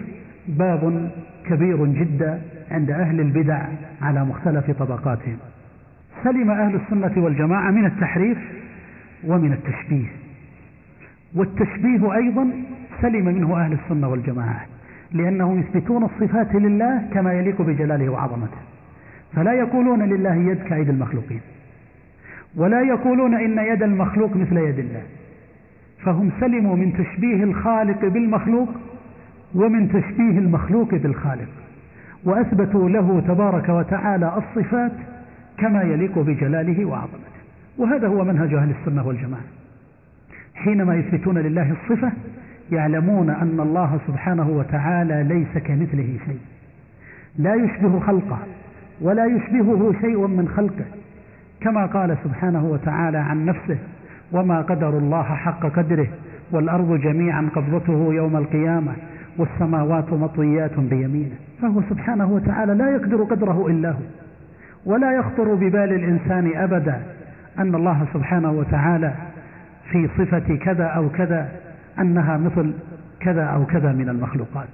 باب 0.48 1.12
كبير 1.46 1.86
جدا 1.86 2.42
عند 2.72 2.92
أهل 2.92 3.20
البدع 3.20 3.66
على 4.02 4.26
مختلف 4.26 4.72
طبقاتهم. 4.72 5.38
سلم 6.24 6.52
أهل 6.52 6.76
السنة 6.76 7.24
والجماعة 7.24 7.72
من 7.72 7.86
التحريف 7.86 8.38
ومن 9.24 9.54
التشبيه. 9.54 10.08
والتشبيه 11.36 12.16
أيضا 12.16 12.52
سلم 13.02 13.26
منه 13.26 13.66
أهل 13.66 13.74
السنة 13.74 14.08
والجماعة 14.08 14.66
لأنهم 15.12 15.60
يثبتون 15.60 16.04
الصفات 16.04 16.56
لله 16.56 17.08
كما 17.14 17.34
يليق 17.34 17.62
بجلاله 17.62 18.10
وعظمته. 18.10 18.58
فلا 19.36 19.54
يقولون 19.54 20.04
لله 20.04 20.36
يد 20.36 20.64
كيد 20.64 20.90
المخلوقين 20.90 21.42
ولا 22.56 22.82
يقولون 22.82 23.34
إن 23.34 23.58
يد 23.74 23.84
المخلوق 23.84 24.36
مثل 24.36 24.58
يد 24.58 24.80
الله. 24.80 25.02
فهم 26.04 26.32
سلموا 26.40 26.76
من 26.76 26.94
تشبيه 26.94 27.44
الخالق 27.44 28.06
بالمخلوق 28.06 28.70
ومن 29.56 29.88
تشبيه 29.88 30.40
المخلوق 30.40 30.96
بالخالق 30.96 31.50
وأثبتوا 32.24 32.90
له 32.90 33.24
تبارك 33.28 33.70
وتعالى 33.70 34.34
الصفات 34.38 34.92
كما 35.58 35.82
يليق 35.82 36.20
بجلاله 36.20 36.86
وعظمته. 36.86 37.32
وهذا 37.78 38.08
هو 38.08 38.24
منهج 38.24 38.54
أهل 38.54 38.72
السنة 38.80 39.08
والجماعة. 39.08 39.44
حينما 40.56 40.96
يثبتون 40.96 41.38
لله 41.38 41.72
الصفة 41.72 42.12
يعلمون 42.72 43.30
أن 43.30 43.60
الله 43.60 44.00
سبحانه 44.08 44.50
وتعالى 44.50 45.24
ليس 45.24 45.64
كمثله 45.64 46.18
شيء. 46.26 46.40
لا 47.38 47.56
يشبه 47.56 48.00
خلقه 48.00 48.40
ولا 49.02 49.26
يشبهه 49.26 49.94
شيء 50.02 50.28
من 50.28 50.48
خلقه. 50.48 50.86
كما 51.62 51.86
قال 51.86 52.18
سبحانه 52.24 52.66
وتعالى 52.66 53.18
عن 53.18 53.46
نفسه 53.46 53.78
وما 54.32 54.62
قدر 54.62 54.98
الله 54.98 55.24
حق 55.24 55.66
قدره 55.66 56.08
والأرض 56.52 57.00
جميعا 57.00 57.50
قبضته 57.56 58.14
يوم 58.14 58.36
القيامة. 58.36 58.94
والسماوات 59.38 60.14
مطويات 60.14 60.80
بيمينه. 60.80 61.36
فهو 61.62 61.82
سبحانه 61.90 62.32
وتعالى 62.32 62.74
لا 62.74 62.90
يقدر 62.90 63.24
قدره 63.24 63.68
إلا 63.68 63.90
هو. 63.90 64.04
ولا 64.86 65.12
يخطر 65.12 65.54
ببال 65.54 65.94
الإنسان 65.94 66.52
أبدا 66.56 67.02
أن 67.60 67.76
الله 67.76 68.06
سبحانه 68.14 68.52
وتعالى 68.52 69.14
في 69.92 70.08
صفة 70.18 70.56
كذا 70.56 70.86
أو 70.86 71.10
كذا 71.10 71.50
أنها 72.00 72.38
مثل 72.38 72.74
كذا 73.20 73.44
أو 73.44 73.66
كذا 73.66 73.92
من 73.92 74.10
المخلوقات. 74.10 74.70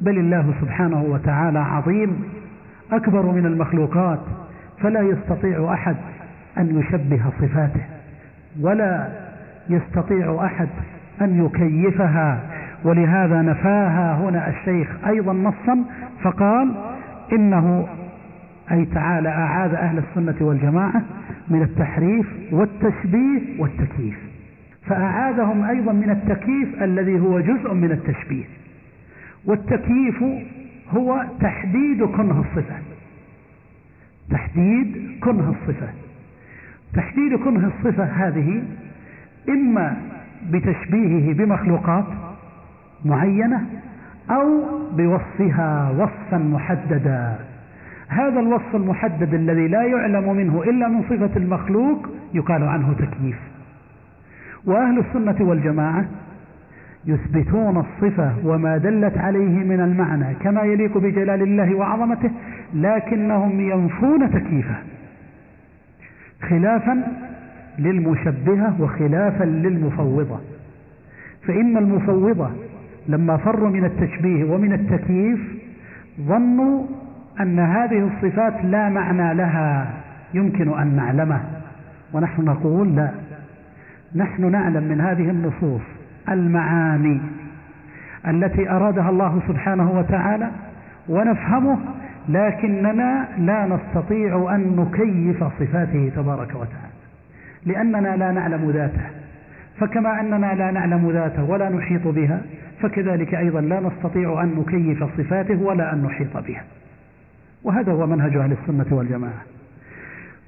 بل 0.00 0.18
الله 0.18 0.54
سبحانه 0.60 1.02
وتعالى 1.02 1.58
عظيم 1.58 2.24
أكبر 2.92 3.26
من 3.26 3.46
المخلوقات 3.46 4.20
فلا 4.80 5.00
يستطيع 5.00 5.72
أحد 5.72 5.96
أن 6.58 6.78
يشبه 6.80 7.22
صفاته 7.40 7.80
ولا 8.60 9.08
يستطيع 9.70 10.44
أحد 10.44 10.68
أن 11.20 11.46
يكيفها 11.46 12.40
ولهذا 12.84 13.42
نفاها 13.42 14.14
هنا 14.16 14.48
الشيخ 14.48 14.88
أيضا 15.06 15.32
نصا 15.32 15.84
فقال 16.22 16.74
إنه 17.32 17.88
أي 18.70 18.84
تعالى 18.84 19.28
أعاد 19.28 19.74
أهل 19.74 19.98
السنة 19.98 20.46
والجماعة 20.46 21.02
من 21.48 21.62
التحريف 21.62 22.26
والتشبيه 22.52 23.40
والتكييف. 23.58 24.18
فأعادهم 24.86 25.64
أيضا 25.64 25.92
من 25.92 26.10
التكييف 26.10 26.82
الذي 26.82 27.20
هو 27.20 27.40
جزء 27.40 27.74
من 27.74 27.90
التشبيه. 27.92 28.44
والتكييف 29.44 30.24
هو 30.90 31.24
تحديد 31.40 32.04
كنه 32.04 32.40
الصفة. 32.40 32.74
تحديد 34.30 35.18
كنه 35.20 35.50
الصفة. 35.50 35.88
تحديد 36.94 37.34
كنه 37.34 37.70
الصفة 37.78 38.04
هذه 38.04 38.62
إما 39.48 39.96
بتشبيهه 40.50 41.34
بمخلوقات 41.34 42.04
معينة 43.04 43.60
أو 44.30 44.60
بوصفها 44.96 45.90
وصفا 45.90 46.38
محددا. 46.38 47.36
هذا 48.08 48.40
الوصف 48.40 48.76
المحدد 48.76 49.34
الذي 49.34 49.68
لا 49.68 49.82
يعلم 49.82 50.36
منه 50.36 50.62
إلا 50.62 50.88
من 50.88 51.02
صفة 51.02 51.30
المخلوق 51.36 52.08
يقال 52.34 52.62
عنه 52.62 52.92
تكييف. 52.92 53.38
وأهل 54.66 54.98
السنة 54.98 55.48
والجماعة 55.48 56.04
يثبتون 57.06 57.76
الصفة 57.76 58.32
وما 58.44 58.76
دلت 58.76 59.18
عليه 59.18 59.64
من 59.64 59.80
المعنى 59.80 60.34
كما 60.34 60.62
يليق 60.62 60.98
بجلال 60.98 61.42
الله 61.42 61.74
وعظمته 61.74 62.30
لكنهم 62.74 63.60
ينفون 63.60 64.30
تكييفه 64.30 64.76
خلافا 66.42 67.02
للمشبهة 67.78 68.82
وخلافا 68.82 69.44
للمفوضة. 69.44 70.40
فإن 71.46 71.76
المفوضة 71.76 72.50
لما 73.08 73.36
فروا 73.36 73.68
من 73.68 73.84
التشبيه 73.84 74.44
ومن 74.44 74.72
التكييف 74.72 75.40
ظنوا 76.20 76.84
أن 77.40 77.58
هذه 77.58 78.10
الصفات 78.10 78.64
لا 78.64 78.88
معنى 78.88 79.34
لها 79.34 79.90
يمكن 80.34 80.78
أن 80.78 80.96
نعلمه. 80.96 81.40
ونحن 82.12 82.44
نقول 82.44 82.96
لا. 82.96 83.10
نحن 84.14 84.50
نعلم 84.50 84.82
من 84.82 85.00
هذه 85.00 85.30
النصوص 85.30 85.80
المعاني 86.28 87.20
التي 88.28 88.70
أرادها 88.70 89.10
الله 89.10 89.40
سبحانه 89.48 89.90
وتعالى 89.90 90.50
ونفهمه 91.08 91.78
لكننا 92.28 93.28
لا 93.38 93.66
نستطيع 93.66 94.54
أن 94.54 94.76
نكيف 94.76 95.44
صفاته 95.44 96.12
تبارك 96.16 96.48
وتعالى 96.50 96.92
لأننا 97.66 98.16
لا 98.16 98.32
نعلم 98.32 98.70
ذاته. 98.70 99.21
فكما 99.82 100.20
أننا 100.20 100.54
لا 100.54 100.70
نعلم 100.70 101.10
ذاته 101.10 101.44
ولا 101.44 101.68
نحيط 101.68 102.06
بها 102.08 102.42
فكذلك 102.80 103.34
أيضا 103.34 103.60
لا 103.60 103.80
نستطيع 103.80 104.42
أن 104.42 104.54
نكيف 104.58 105.04
صفاته 105.04 105.62
ولا 105.62 105.92
أن 105.92 106.02
نحيط 106.02 106.36
بها. 106.36 106.64
وهذا 107.64 107.92
هو 107.92 108.06
منهج 108.06 108.36
أهل 108.36 108.52
السنة 108.52 108.96
والجماعة. 108.96 109.42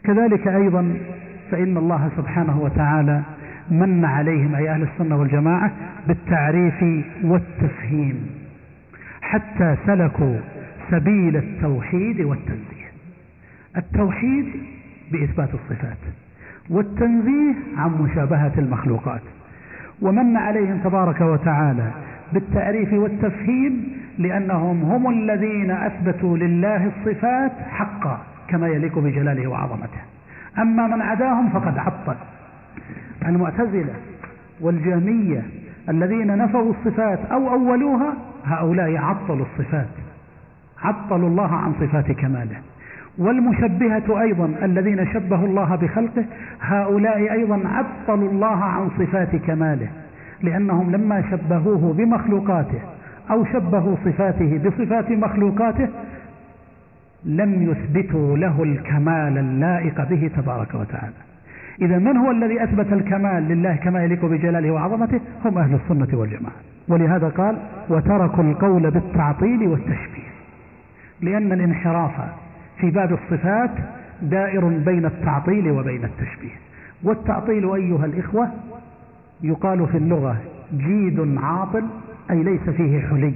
كذلك 0.04 0.48
أيضا 0.48 0.96
فإن 1.50 1.76
الله 1.76 2.10
سبحانه 2.16 2.60
وتعالى 2.60 3.22
من 3.70 4.04
عليهم 4.04 4.54
أي 4.54 4.70
أهل 4.70 4.82
السنة 4.82 5.16
والجماعة 5.16 5.72
بالتعريف 6.08 7.04
والتفهيم 7.24 8.26
حتى 9.22 9.76
سلكوا 9.86 10.36
سبيل 10.90 11.36
التوحيد 11.36 12.20
والتنزيه. 12.20 12.90
التوحيد 13.76 14.46
بإثبات 15.12 15.48
الصفات. 15.54 15.98
والتنزيه 16.70 17.54
عن 17.76 17.90
مشابهة 17.90 18.52
المخلوقات. 18.58 19.20
ومن 20.02 20.36
عليهم 20.36 20.78
تبارك 20.78 21.20
وتعالى 21.20 21.90
بالتعريف 22.32 22.92
والتفهيم 22.92 23.92
لأنهم 24.18 24.82
هم 24.82 25.10
الذين 25.10 25.70
أثبتوا 25.70 26.38
لله 26.38 26.86
الصفات 26.86 27.52
حقا 27.70 28.18
كما 28.48 28.68
يليق 28.68 28.98
بجلاله 28.98 29.46
وعظمته. 29.46 30.00
أما 30.58 30.86
من 30.86 31.02
عداهم 31.02 31.48
فقد 31.48 31.78
عطل. 31.78 32.16
المعتزلة 33.26 33.94
والجهمية 34.60 35.42
الذين 35.88 36.38
نفوا 36.38 36.72
الصفات 36.72 37.18
أو 37.32 37.52
أولوها 37.52 38.14
هؤلاء 38.44 38.96
عطلوا 38.96 39.46
الصفات. 39.46 39.88
عطلوا 40.82 41.28
الله 41.28 41.54
عن 41.54 41.72
صفات 41.80 42.12
كماله. 42.12 42.56
والمشبهة 43.18 44.20
أيضا 44.20 44.54
الذين 44.62 45.06
شبهوا 45.12 45.46
الله 45.46 45.76
بخلقه 45.76 46.24
هؤلاء 46.60 47.32
أيضا 47.32 47.60
عطلوا 47.68 48.30
الله 48.30 48.64
عن 48.64 48.90
صفات 48.98 49.36
كماله 49.36 49.88
لأنهم 50.42 50.90
لما 50.90 51.24
شبهوه 51.30 51.92
بمخلوقاته 51.92 52.78
أو 53.30 53.44
شبهوا 53.44 53.96
صفاته 54.04 54.60
بصفات 54.64 55.10
مخلوقاته 55.10 55.88
لم 57.24 57.62
يثبتوا 57.62 58.36
له 58.36 58.62
الكمال 58.62 59.38
اللائق 59.38 60.08
به 60.08 60.30
تبارك 60.36 60.74
وتعالى. 60.74 61.14
إذا 61.82 61.98
من 61.98 62.16
هو 62.16 62.30
الذي 62.30 62.64
أثبت 62.64 62.92
الكمال 62.92 63.48
لله 63.48 63.76
كما 63.76 64.04
يليق 64.04 64.24
بجلاله 64.24 64.70
وعظمته؟ 64.70 65.20
هم 65.44 65.58
أهل 65.58 65.74
السنة 65.74 66.18
والجماعة. 66.18 66.54
ولهذا 66.88 67.28
قال 67.28 67.56
وتركوا 67.88 68.44
القول 68.44 68.90
بالتعطيل 68.90 69.68
والتشبيه. 69.68 70.34
لأن 71.20 71.52
الانحراف 71.52 72.12
في 72.84 72.90
باب 72.90 73.12
الصفات 73.12 73.70
دائر 74.22 74.68
بين 74.68 75.04
التعطيل 75.04 75.70
وبين 75.70 76.04
التشبيه. 76.04 76.54
والتعطيل 77.02 77.74
أيها 77.74 78.04
الإخوة 78.04 78.48
يقال 79.42 79.86
في 79.86 79.96
اللغة 79.96 80.36
جيد 80.76 81.38
عاطل 81.38 81.84
أي 82.30 82.42
ليس 82.42 82.60
فيه 82.60 83.00
حلي. 83.00 83.34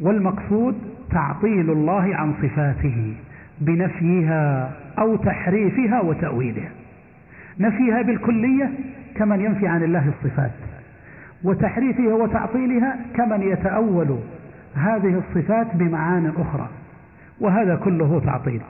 والمقصود 0.00 0.74
تعطيل 1.10 1.70
الله 1.70 2.16
عن 2.16 2.34
صفاته 2.42 3.14
بنفيها 3.60 4.72
أو 4.98 5.16
تحريفها 5.16 6.00
وتأويلها. 6.00 6.70
نفيها 7.60 8.02
بالكلية 8.02 8.70
كمن 9.14 9.40
ينفي 9.40 9.66
عن 9.66 9.82
الله 9.82 10.08
الصفات 10.08 10.52
وتحريفها 11.44 12.14
وتعطيلها 12.14 12.96
كمن 13.14 13.42
يتأول 13.42 14.18
هذه 14.74 15.22
الصفات 15.28 15.76
بمعان 15.76 16.32
أخرى. 16.36 16.68
وهذا 17.42 17.74
كله 17.74 18.20
تعطيل 18.24 18.60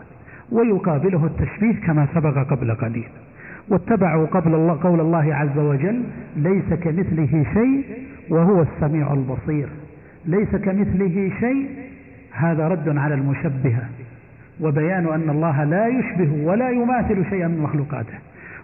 ويقابله 0.53 1.27
التشبيه 1.27 1.87
كما 1.87 2.07
سبق 2.15 2.51
قبل 2.51 2.75
قليل. 2.75 3.09
واتبعوا 3.69 4.27
قبل 4.27 4.55
الله 4.55 4.79
قول 4.83 5.01
الله 5.01 5.35
عز 5.35 5.59
وجل 5.59 6.03
ليس 6.37 6.75
كمثله 6.75 7.45
شيء 7.55 7.85
وهو 8.31 8.63
السميع 8.63 9.13
البصير. 9.13 9.69
ليس 10.27 10.57
كمثله 10.57 11.31
شيء 11.41 11.69
هذا 12.33 12.69
رد 12.69 12.97
على 12.99 13.15
المشبهة 13.15 13.89
وبيان 14.61 15.07
أن 15.07 15.31
الله 15.31 15.65
لا 15.65 15.87
يشبه 15.89 16.45
ولا 16.45 16.71
يماثل 16.71 17.25
شيئا 17.31 17.49
من 17.49 17.59
مخلوقاته. 17.59 18.19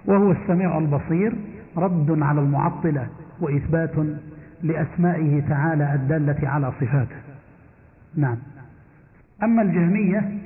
وهو 0.07 0.33
السميع 0.33 0.79
البصير 0.79 1.33
رد 1.77 2.23
على 2.23 2.40
المعطلة 2.40 3.07
وإثبات 3.40 3.94
لأسمائه 4.62 5.42
تعالى 5.49 5.94
الدالة 5.94 6.49
على 6.49 6.73
صفاته. 6.81 7.16
نعم. 8.16 8.37
أما 9.42 9.62
الجهمية 9.62 10.38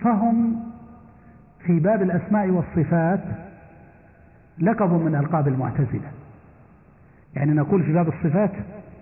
فهم 0.00 0.62
في 1.66 1.80
باب 1.80 2.02
الأسماء 2.02 2.48
والصفات 2.48 3.20
لقب 4.58 4.92
من 4.92 5.14
ألقاب 5.14 5.48
المعتزلة. 5.48 6.10
يعني 7.36 7.52
نقول 7.52 7.82
في 7.82 7.92
باب 7.92 8.08
الصفات 8.08 8.50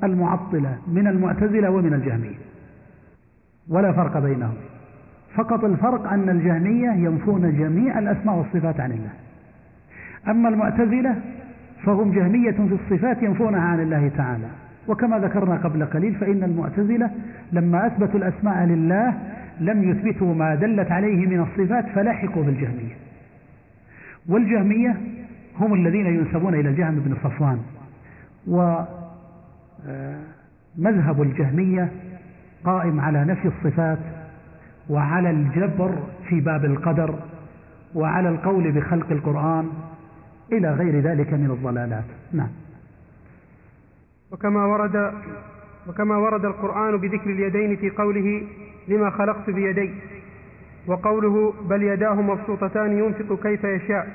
المعطلة 0.05 0.78
من 0.87 1.07
المعتزلة 1.07 1.70
ومن 1.70 1.94
الجهمية. 1.94 2.38
ولا 3.68 3.92
فرق 3.92 4.18
بينهم. 4.18 4.55
فقط 5.35 5.64
الفرق 5.64 6.12
أن 6.12 6.28
الجهمية 6.28 6.90
ينفون 6.90 7.59
جميع 7.59 7.98
الأسماء 7.98 8.37
والصفات 8.37 8.81
عن 8.81 8.92
الله. 8.92 9.11
أما 10.28 10.48
المعتزلة 10.48 11.16
فهم 11.85 12.12
جهمية 12.12 12.50
في 12.50 12.78
الصفات 12.85 13.22
ينفونها 13.22 13.61
عن 13.61 13.81
الله 13.81 14.09
تعالى. 14.09 14.48
وكما 14.88 15.18
ذكرنا 15.18 15.57
قبل 15.57 15.85
قليل 15.85 16.14
فإن 16.14 16.42
المعتزلة 16.45 17.11
لما 17.53 17.87
أثبتوا 17.87 18.21
الأسماء 18.21 18.64
لله 18.64 19.14
لم 19.61 19.90
يثبتوا 19.90 20.35
ما 20.35 20.55
دلت 20.55 20.90
عليه 20.92 21.27
من 21.27 21.40
الصفات 21.40 21.87
فلاحقوا 21.95 22.45
بالجهمية. 22.45 22.97
والجهمية 24.29 24.97
هم 25.61 25.75
الذين 25.75 26.07
ينسبون 26.07 26.55
إلى 26.55 26.68
الجهم 26.68 26.95
بن 26.95 27.14
صفوان. 27.25 27.59
ومذهب 30.79 31.23
الجهمية 31.23 31.88
قائم 32.64 33.01
على 33.01 33.25
نفي 33.25 33.49
الصفات 33.49 33.99
وعلى 34.90 35.31
الجبر 35.31 35.99
في 36.29 36.40
باب 36.40 36.64
القدر 36.64 37.14
وعلى 37.95 38.29
القول 38.29 38.73
بخلق 38.73 39.11
القرآن 39.11 39.68
إلى 40.53 40.71
غير 40.71 41.01
ذلك 41.01 41.33
من 41.33 41.51
الضلالات. 41.51 42.05
نعم. 42.33 42.49
وكما 44.33 44.64
ورد 44.64 45.12
وكما 45.88 46.16
ورد 46.16 46.45
القرآن 46.45 46.97
بذكر 46.97 47.31
اليدين 47.31 47.77
في 47.77 47.90
قوله 47.90 48.47
لما 48.88 49.11
خلقت 49.11 49.51
بيدي 49.51 49.90
وقوله 50.87 51.55
بل 51.62 51.83
يداه 51.83 52.14
مبسوطتان 52.14 52.99
ينفق 52.99 53.42
كيف 53.42 53.64
يشاء. 53.64 54.09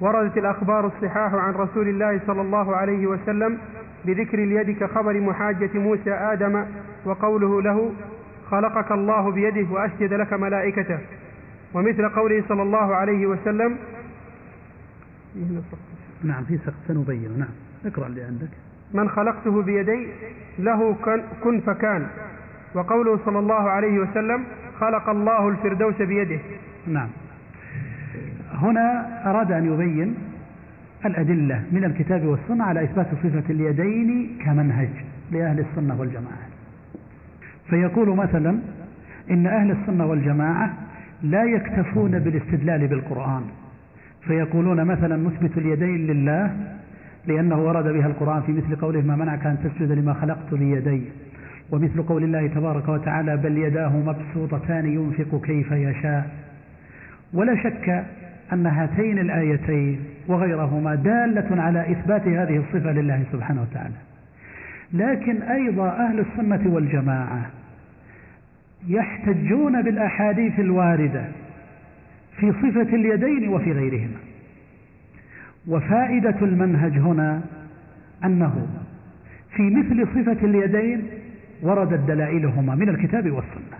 وردت 0.00 0.38
الأخبار 0.38 0.86
الصحاح 0.86 1.34
عن 1.34 1.54
رسول 1.54 1.88
الله 1.88 2.20
صلى 2.26 2.40
الله 2.40 2.76
عليه 2.76 3.06
وسلم 3.06 3.58
بذكر 4.04 4.38
اليد 4.38 4.78
كخبر 4.78 5.20
محاجة 5.20 5.70
موسى 5.74 6.12
آدم 6.12 6.66
وقوله 7.04 7.62
له 7.62 7.92
خلقك 8.50 8.92
الله 8.92 9.30
بيده 9.30 9.72
وأسجد 9.72 10.12
لك 10.12 10.32
ملائكته. 10.32 10.98
ومثل 11.74 12.08
قوله 12.08 12.44
صلى 12.48 12.62
الله 12.62 12.94
عليه 12.94 13.26
وسلم 13.26 13.76
نعم 16.22 16.44
في 16.44 16.58
سقف 16.58 16.74
سنبين. 16.88 17.38
نعم 17.38 17.54
اقرأ 17.86 18.06
اللي 18.06 18.22
عندك. 18.22 18.71
من 18.94 19.08
خلقته 19.08 19.62
بيدي 19.62 20.06
له 20.58 20.96
كن 21.44 21.60
فكان. 21.60 22.06
وقوله 22.74 23.18
صلى 23.24 23.38
الله 23.38 23.70
عليه 23.70 23.98
وسلم 23.98 24.44
خلق 24.80 25.08
الله 25.08 25.48
الفردوس 25.48 26.02
بيده. 26.02 26.38
نعم. 26.86 27.08
هنا 28.54 29.08
أراد 29.30 29.52
أن 29.52 29.72
يبين 29.72 30.14
الأدلة 31.04 31.62
من 31.72 31.84
الكتاب 31.84 32.24
والسنة 32.24 32.64
على 32.64 32.84
إثبات 32.84 33.06
صفة 33.22 33.42
اليدين 33.50 34.38
كمنهج 34.44 34.88
لأهل 35.32 35.60
السنة 35.60 36.00
والجماعة. 36.00 36.46
فيقول 37.70 38.16
مثلا 38.16 38.58
إن 39.30 39.46
أهل 39.46 39.70
السنة 39.70 40.06
والجماعة 40.06 40.74
لا 41.22 41.44
يكتفون 41.44 42.18
بالاستدلال 42.18 42.86
بالقرآن. 42.88 43.42
فيقولون 44.22 44.84
مثلا 44.84 45.16
نثبت 45.16 45.58
اليدين 45.58 46.06
لله 46.06 46.56
لأنه 47.26 47.64
ورد 47.64 47.84
بها 47.84 48.06
القرآن 48.06 48.42
في 48.42 48.52
مثل 48.52 48.76
قوله 48.76 49.00
ما 49.00 49.16
منعك 49.16 49.46
أن 49.46 49.58
تسجد 49.64 49.92
لما 49.92 50.14
خلقت 50.14 50.54
بيدي. 50.54 51.02
ومثل 51.70 52.02
قول 52.02 52.24
الله 52.24 52.46
تبارك 52.46 52.88
وتعالى 52.88 53.36
بل 53.36 53.58
يداه 53.58 53.96
مبسوطتان 53.96 54.86
ينفق 54.86 55.40
كيف 55.44 55.72
يشاء. 55.72 56.30
ولا 57.32 57.62
شك 57.62 58.04
أن 58.52 58.66
هاتين 58.66 59.18
الآيتين 59.18 60.00
وغيرهما 60.28 60.94
دالة 60.94 61.62
على 61.62 61.92
إثبات 61.92 62.28
هذه 62.28 62.56
الصفة 62.56 62.92
لله 62.92 63.24
سبحانه 63.32 63.62
وتعالى. 63.62 63.94
لكن 64.92 65.42
أيضا 65.42 65.88
أهل 65.88 66.20
السنة 66.20 66.74
والجماعة 66.74 67.50
يحتجون 68.88 69.82
بالأحاديث 69.82 70.60
الواردة 70.60 71.24
في 72.36 72.52
صفة 72.52 72.94
اليدين 72.94 73.48
وفي 73.48 73.72
غيرهما. 73.72 74.31
وفائدة 75.68 76.36
المنهج 76.42 76.98
هنا 76.98 77.40
أنه 78.24 78.66
في 79.56 79.62
مثل 79.62 80.06
صفة 80.06 80.46
اليدين 80.46 81.06
وردت 81.62 82.00
دلائلهما 82.08 82.74
من 82.74 82.88
الكتاب 82.88 83.30
والسنة. 83.30 83.78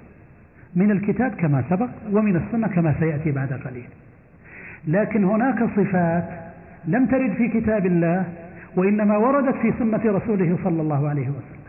من 0.77 0.91
الكتاب 0.91 1.31
كما 1.31 1.65
سبق 1.71 1.89
ومن 2.13 2.37
السنة 2.37 2.69
كما 2.69 2.95
سيأتي 3.01 3.31
بعد 3.31 3.53
قليل. 3.53 3.89
لكن 4.87 5.25
هناك 5.25 5.65
صفات 5.77 6.25
لم 6.85 7.07
ترد 7.07 7.33
في 7.33 7.49
كتاب 7.49 7.87
الله 7.87 8.25
وإنما 8.77 9.17
وردت 9.17 9.57
في 9.57 9.73
سنة 9.79 10.01
رسوله 10.05 10.59
صلى 10.65 10.83
الله 10.83 11.09
عليه 11.09 11.29
وسلم. 11.29 11.63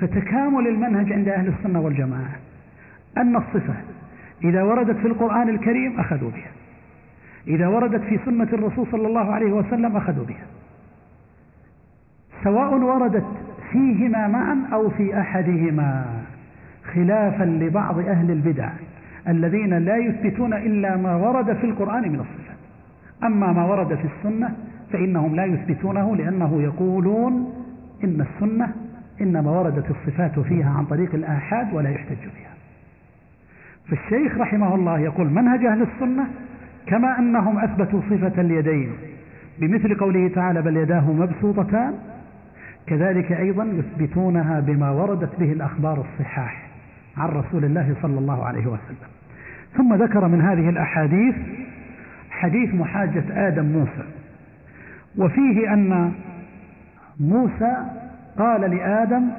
فتكامل 0.00 0.68
المنهج 0.68 1.12
عند 1.12 1.28
أهل 1.28 1.48
السنة 1.48 1.80
والجماعة 1.80 2.36
أن 3.16 3.36
الصفة 3.36 3.74
إذا 4.44 4.62
وردت 4.62 4.96
في 4.96 5.06
القرآن 5.06 5.48
الكريم 5.48 6.00
أخذوا 6.00 6.30
بها. 6.30 6.59
إذا 7.46 7.68
وردت 7.68 8.00
في 8.00 8.18
سنة 8.24 8.48
الرسول 8.52 8.86
صلى 8.92 9.06
الله 9.06 9.32
عليه 9.32 9.52
وسلم 9.52 9.96
أخذوا 9.96 10.24
بها. 10.24 10.46
سواء 12.44 12.74
وردت 12.74 13.26
فيهما 13.72 14.28
معا 14.28 14.66
أو 14.72 14.90
في 14.90 15.20
أحدهما 15.20 16.04
خلافا 16.94 17.44
لبعض 17.44 17.98
أهل 17.98 18.30
البدع 18.30 18.70
الذين 19.28 19.78
لا 19.78 19.96
يثبتون 19.96 20.54
إلا 20.54 20.96
ما 20.96 21.16
ورد 21.16 21.56
في 21.56 21.64
القرآن 21.64 22.12
من 22.12 22.20
الصفات. 22.20 22.56
أما 23.24 23.52
ما 23.52 23.64
ورد 23.64 23.94
في 23.94 24.04
السنة 24.16 24.54
فإنهم 24.92 25.34
لا 25.34 25.44
يثبتونه 25.44 26.16
لأنه 26.16 26.62
يقولون 26.62 27.52
إن 28.04 28.26
السنة 28.34 28.72
إنما 29.20 29.50
وردت 29.50 29.90
الصفات 29.90 30.38
فيها 30.38 30.70
عن 30.70 30.84
طريق 30.84 31.14
الآحاد 31.14 31.74
ولا 31.74 31.90
يحتج 31.90 32.18
بها. 32.18 32.50
فالشيخ 33.88 34.38
رحمه 34.38 34.74
الله 34.74 34.98
يقول 34.98 35.30
منهج 35.30 35.64
أهل 35.64 35.82
السنة 35.82 36.26
كما 36.86 37.18
أنهم 37.18 37.58
أثبتوا 37.58 38.00
صفة 38.10 38.40
اليدين 38.40 38.92
بمثل 39.58 39.94
قوله 39.94 40.28
تعالى 40.28 40.62
بل 40.62 40.76
يداه 40.76 41.12
مبسوطتان 41.12 41.94
كذلك 42.86 43.32
أيضا 43.32 43.64
يثبتونها 43.64 44.60
بما 44.60 44.90
وردت 44.90 45.40
به 45.40 45.52
الأخبار 45.52 46.04
الصحاح 46.04 46.70
عن 47.16 47.28
رسول 47.28 47.64
الله 47.64 47.94
صلى 48.02 48.18
الله 48.18 48.44
عليه 48.44 48.66
وسلم. 48.66 49.08
ثم 49.76 49.94
ذكر 49.94 50.28
من 50.28 50.40
هذه 50.40 50.68
الأحاديث 50.68 51.34
حديث 52.30 52.74
محاجة 52.74 53.24
آدم 53.48 53.64
موسى 53.64 54.04
وفيه 55.18 55.72
أن 55.72 56.12
موسى 57.20 57.76
قال 58.38 58.60
لآدم 58.60 59.30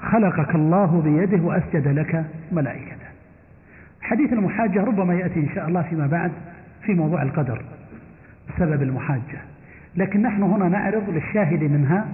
خلقك 0.00 0.54
الله 0.54 1.00
بيده 1.04 1.42
وأسجد 1.42 1.88
لك 1.88 2.24
ملائكته 2.52 3.06
حديث 4.00 4.32
المحاجة 4.32 4.84
ربما 4.84 5.14
يأتي 5.14 5.40
إن 5.40 5.48
شاء 5.54 5.68
الله 5.68 5.82
فيما 5.82 6.06
بعد 6.06 6.32
في 6.86 6.94
موضوع 6.94 7.22
القدر 7.22 7.62
سبب 8.58 8.82
المحاجة. 8.82 9.40
لكن 9.96 10.22
نحن 10.22 10.42
هنا 10.42 10.68
نعرض 10.68 11.10
للشاهد 11.10 11.64
منها 11.64 12.06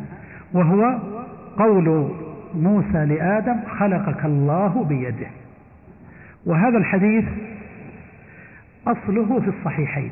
وهو 0.52 0.98
قول 1.56 2.12
موسى 2.54 3.04
لآدم 3.04 3.56
خلقك 3.78 4.24
الله 4.24 4.85
بيده. 4.85 5.26
وهذا 6.46 6.78
الحديث 6.78 7.24
أصله 8.87 9.40
في 9.40 9.48
الصحيحين. 9.48 10.11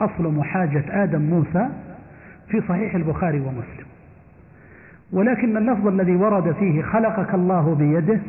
أصل 0.00 0.34
محاجة 0.34 0.84
آدم 1.04 1.20
موسى 1.20 1.68
في 2.48 2.62
صحيح 2.68 2.94
البخاري 2.94 3.40
ومسلم. 3.40 3.86
ولكن 5.12 5.56
اللفظ 5.56 5.86
الذي 5.86 6.16
ورد 6.16 6.52
فيه 6.52 6.82
خلقك 6.82 7.34
الله 7.34 7.74
بيده 7.74 8.20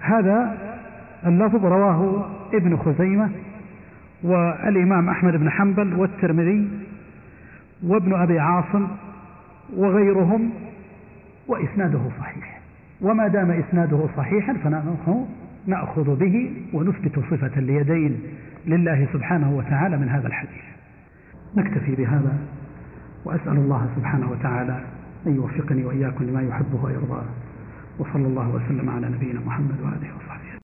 هذا 0.00 0.58
اللفظ 1.26 1.64
رواه 1.64 2.30
ابن 2.54 2.76
خزيمة 2.76 3.30
والإمام 4.22 5.08
أحمد 5.08 5.36
بن 5.36 5.50
حنبل 5.50 5.94
والترمذي 5.94 6.68
وابن 7.82 8.14
أبي 8.14 8.38
عاصم 8.38 8.88
وغيرهم 9.76 10.50
وإسناده 11.48 12.00
صحيح. 12.20 12.60
وما 13.00 13.28
دام 13.28 13.50
إسناده 13.50 14.08
صحيحا 14.16 14.52
فنحن 14.52 15.26
نأخذ 15.66 16.16
به 16.16 16.52
ونثبت 16.72 17.18
صفة 17.18 17.50
اليدين 17.56 18.20
لله 18.66 19.08
سبحانه 19.12 19.56
وتعالى 19.56 19.96
من 19.96 20.08
هذا 20.08 20.26
الحديث. 20.26 20.62
نكتفي 21.56 21.94
بهذا 21.94 22.38
وأسأل 23.24 23.56
الله 23.56 23.88
سبحانه 23.96 24.30
وتعالى 24.30 24.80
أن 25.26 25.34
يوفقني 25.34 25.84
وإياكم 25.84 26.24
لما 26.24 26.42
يحبه 26.42 26.84
ويرضاه. 26.84 27.24
وصلى 27.98 28.26
الله 28.26 28.48
وسلم 28.48 28.90
على 28.90 29.08
نبينا 29.08 29.40
محمد 29.46 29.80
وآله 29.80 30.21